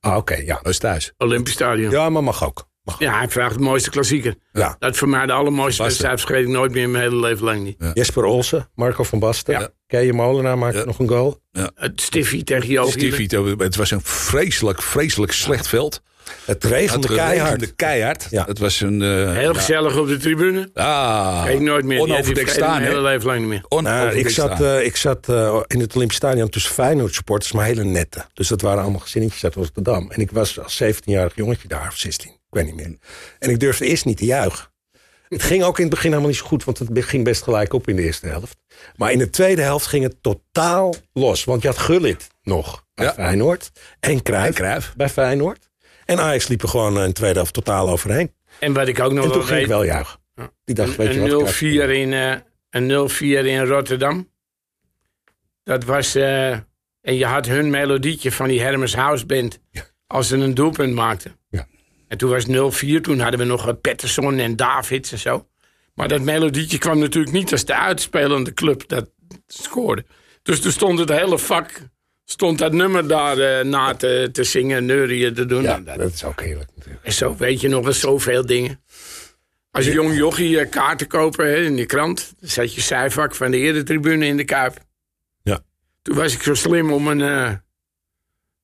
[0.00, 0.54] Ah, oké, ja.
[0.62, 1.12] Dat is thuis.
[1.18, 1.90] Olympisch Stadion.
[1.90, 1.98] Ja.
[2.02, 2.70] Ja, maar mag ook.
[2.82, 3.08] Mag ook.
[3.08, 4.34] hij vraagt de mooiste klassieker.
[4.52, 4.76] Ja.
[4.78, 6.20] Dat is voor mij de allermooiste wedstrijd.
[6.20, 7.76] vergeet ik nooit meer in mijn hele leven lang niet.
[7.94, 9.54] Jesper Olsen, Marco van Basten.
[9.60, 9.68] Ja.
[9.86, 10.84] Keije Molenaar maakt Ja.
[10.84, 11.40] nog een goal.
[11.74, 12.90] Het stiffie tegen Joop.
[12.90, 16.02] Stiffy, het was een vreselijk, vreselijk slecht veld.
[16.44, 17.50] Het regende Het keihard.
[17.50, 18.26] regende keihard.
[18.30, 18.44] Ja.
[18.44, 19.02] Het was een...
[19.02, 20.70] eh, Heel gezellig op de tribune.
[20.74, 22.00] Ah, Kijk nooit meer.
[22.00, 23.82] Onoverdekt staan, hele leven lang niet meer.
[23.82, 24.64] Nou, ik zat, staan.
[24.66, 28.24] eh, ik zat eh, in het Olympisch Stadion tussen Feyenoord supporters, maar hele nette.
[28.34, 30.10] Dus dat waren allemaal gezinnetjes uit Rotterdam.
[30.10, 32.96] En ik was als 17-jarig jongetje daar, of 16, ik weet niet meer.
[33.38, 34.70] En ik durfde eerst niet te juichen.
[35.28, 37.72] Het ging ook in het begin helemaal niet zo goed, want het ging best gelijk
[37.72, 38.56] op in de eerste helft.
[38.96, 41.44] Maar in de tweede helft ging het totaal los.
[41.44, 43.12] Want je had Gullit nog bij Ja.
[43.12, 43.70] Feyenoord.
[44.00, 44.94] En Cruijff, En Cruijff.
[44.96, 45.70] bij Feyenoord.
[46.18, 48.32] En Ajax liep er gewoon eh, in de tweede helft totaal overheen.
[48.58, 50.20] En wat ik ook nog En wel toen ging ik wel juichen.
[50.64, 52.34] Die dacht, weet je wat, Een Cruijff- 0-4 in, eh,
[52.70, 54.30] een 0-4 in Rotterdam.
[55.64, 56.14] Dat was.
[56.14, 56.50] eh,
[57.00, 59.58] en je had hun melodietje van die Hermes House Band.
[60.06, 61.36] Als ze een doelpunt maakten.
[61.50, 61.66] Ja.
[62.08, 63.00] En toen was het 0-4.
[63.02, 65.46] Toen hadden we nog eh, Patterson en Davids en zo.
[65.94, 69.10] Maar dat melodietje kwam natuurlijk niet als de uitspelende club dat
[69.46, 70.04] scoorde.
[70.42, 71.70] Dus toen stond het hele vak.
[72.32, 75.62] Stond dat nummer daar eh, na te, te zingen, neurieën te doen.
[75.62, 77.04] Ja, En dat- dat is ook heerlijk natuurlijk.
[77.04, 78.80] en zo weet je nog eens zoveel dingen.
[79.70, 82.32] Als je jong jochie eh, kaarten kopen hè, in die krant...
[82.40, 84.76] dan zat je zijvak van de eretribune in de Kuip.
[85.42, 85.60] Ja.
[86.02, 87.20] Toen was ik zo slim om een,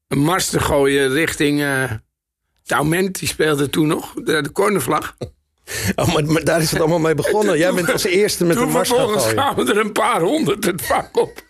[0.09, 1.61] een mars te gooien richting...
[1.62, 1.90] eh
[2.64, 5.16] Taument, die speelde toen nog, de, de cornervlag.
[5.96, 7.59] Oh, maar, maar daar is het allemaal mee begonnen.
[7.64, 10.64] Jij bent als eerste met een Toen mars gaan vervolgens we er een paar honderd
[10.64, 11.42] het vak op.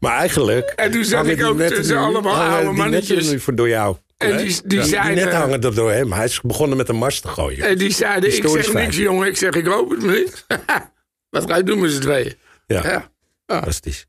[0.00, 0.68] Maar eigenlijk...
[0.76, 3.30] En toen zat ik ook tussen nu- allemaal oude mannetjes.
[3.30, 3.96] nu voor door jou.
[4.16, 5.24] En die, die, Die, die zeiden...
[5.24, 6.12] net hangen er door hem.
[6.12, 7.64] Hij is begonnen met een mars te gooien.
[7.68, 9.26] En die zeiden, ik zeg niks jongen.
[9.28, 10.46] Ik zeg, ik hoop het niet.
[11.30, 12.34] Wat ga je doen met z'n tweeën?
[12.66, 13.10] Ja, Ja.
[13.46, 14.06] fantastisch.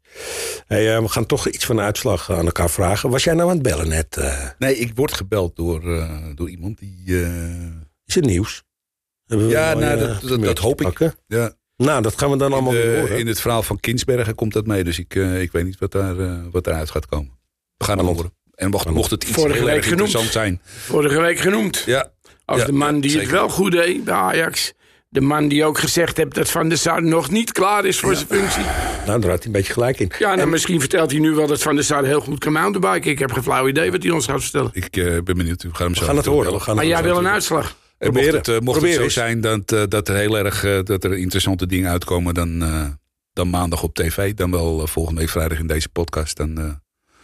[0.68, 3.10] Hey, eh, we gaan toch iets van de uitslag aan elkaar vragen.
[3.10, 4.18] Was jij nou aan het bellen net?
[4.18, 4.50] eh?
[4.60, 7.24] Nee, ik word gebeld door, eh, door iemand die...
[7.24, 7.66] eh,
[8.06, 8.64] is het nieuws?
[9.26, 11.00] Ja, nou, dat- dat- dat hoop ik.
[11.28, 11.54] ja,
[11.86, 13.18] Nou, dat gaan we dan allemaal in, weer de- horen.
[13.20, 14.84] in het verhaal van Kinsbergen komt dat mee.
[14.84, 17.32] Dus ik, eh, ik weet niet wat, daar, eh, wat eruit gaat komen.
[17.78, 18.34] We gaan het horen.
[18.56, 20.02] En mocht, mocht het iets Vorige heel week erg genoemd.
[20.02, 20.62] interessant zijn.
[20.64, 21.84] Vorige week genoemd.
[21.86, 22.12] Ja,
[22.46, 24.74] Als Ja, de man die het wel goed deed bij Ajax.
[25.10, 28.16] De man die ook gezegd heeft dat Van der Sar nog niet klaar is voor
[28.16, 28.64] zijn functie.
[29.06, 30.12] Nou, daar had hij een beetje gelijk in.
[30.20, 33.12] Ja, nou, misschien vertelt hij nu wel dat Van der Sar heel goed kan mountainbiken.
[33.12, 34.70] Ik heb geen flauw idee wat hij ons gaat vertellen.
[34.74, 35.64] ik eh, ben benieuwd.
[35.64, 36.40] We gaan hem zo we gaan het horen.
[36.44, 36.62] We bellen.
[36.62, 37.76] gaan Maar jij wil een uitslag.
[38.02, 38.36] En mocht Proberen.
[38.38, 39.14] het, eh, mocht het zo eens.
[39.14, 42.86] zijn dat, eh, dat er heel erg eh, dat er interessante dingen uitkomen, dan, eh,
[43.34, 44.34] dan maandag op tv.
[44.34, 46.38] Dan wel eh, volgende week vrijdag in deze podcast.
[46.38, 46.70] Dan eh,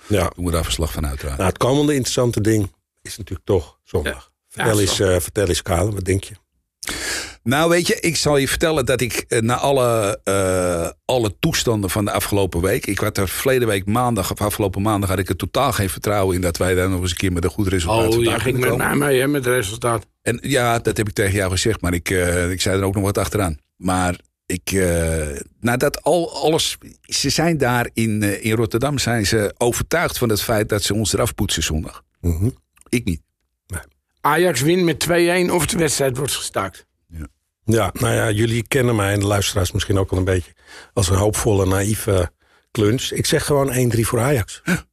[0.07, 0.31] Ja.
[0.35, 1.37] doen we daar verslag van uiteraard.
[1.37, 4.31] Nou, het komende interessante ding is natuurlijk toch zondag.
[4.47, 6.33] Vertel, Ja, eens, eh, vertel eens, Kale, wat denk je?
[7.47, 11.89] Nou, weet je, ik zal je vertellen dat ik eh, na alle, eh, alle toestanden
[11.89, 12.85] van de afgelopen week.
[12.85, 16.35] Ik had er verleden week maandag, of afgelopen maandag, had ik er totaal geen vertrouwen
[16.35, 18.59] in dat wij daar nog eens een keer met een goed resultaat Oh, jij ging
[18.59, 20.05] met mij mee hè, met het resultaat.
[20.21, 22.95] En ja, dat heb ik tegen jou gezegd, maar ik, eh, ik zei er ook
[22.95, 23.57] nog wat achteraan.
[23.75, 25.27] Maar ik, eh
[25.59, 26.77] nadat al alles.
[27.01, 31.13] Ze zijn daar in, in Rotterdam zijn ze overtuigd van het feit dat ze ons
[31.13, 32.03] eraf poetsen zondag.
[32.21, 32.49] Mhm.
[32.89, 33.21] Ik niet.
[34.21, 36.87] Ajax wint met 2-1 of de wedstrijd wordt gestaakt.
[37.69, 40.53] Ja, nou ja, jullie kennen mij en de luisteraars misschien ook wel een beetje
[40.93, 42.31] als een hoopvolle, naïeve
[42.71, 43.11] kluns.
[43.11, 44.61] Ik zeg gewoon 1-3 voor Ajax.
[44.63, 44.85] Ja.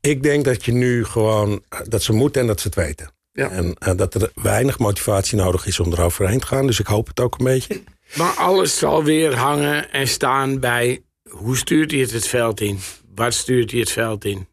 [0.00, 3.10] Ik denk dat je nu gewoon, eh, dat ze moeten en dat ze het weten.
[3.32, 3.50] Ja.
[3.50, 6.66] En eh, dat er weinig motivatie nodig is om eroverheen te gaan.
[6.66, 7.82] Dus ik hoop het ook een beetje.
[8.16, 12.78] Maar alles zal weer hangen en staan bij hoe stuurt hij het het veld in?
[13.14, 14.48] Wat stuurt hij het veld in?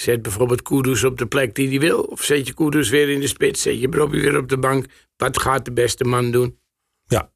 [0.00, 2.00] Zet bijvoorbeeld Kudus op de plek die hij wil?
[2.00, 3.62] Of zet je Kudus weer in de spits?
[3.62, 4.86] Zet je Bobby weer op de bank?
[5.16, 6.58] Wat gaat de beste man doen?
[7.04, 7.30] Ja,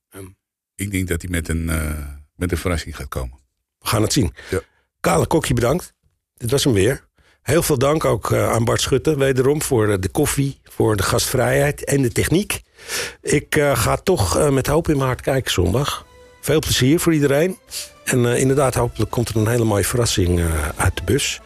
[0.75, 3.39] Ik denk dat hij met een, eh, met een verrassing gaat komen.
[3.79, 4.33] we gaan het zien.
[4.51, 4.61] Ja.
[5.01, 5.95] Kale Kokkie, bedankt.
[6.35, 7.09] Dit was hem weer.
[7.43, 11.03] Heel veel dank ook eh, aan Bart Schutte, wederom, voor eh, de koffie, voor de
[11.03, 12.63] gastvrijheid en de techniek.
[13.21, 16.07] Ik ga toch met hoop in mijn hart kijken zondag.
[16.41, 17.59] Veel plezier voor iedereen.
[18.05, 21.41] En eh, inderdaad, hopelijk komt er een hele mooie verrassing eh, uit de bus.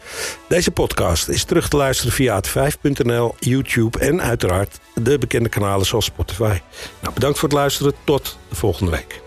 [0.47, 6.05] Deze podcast is terug te luisteren via het5.nl, YouTube en uiteraard de bekende kanalen zoals
[6.05, 6.59] Spotify.
[7.01, 7.93] Nou, bedankt voor het luisteren.
[8.03, 9.26] Tot de volgende week.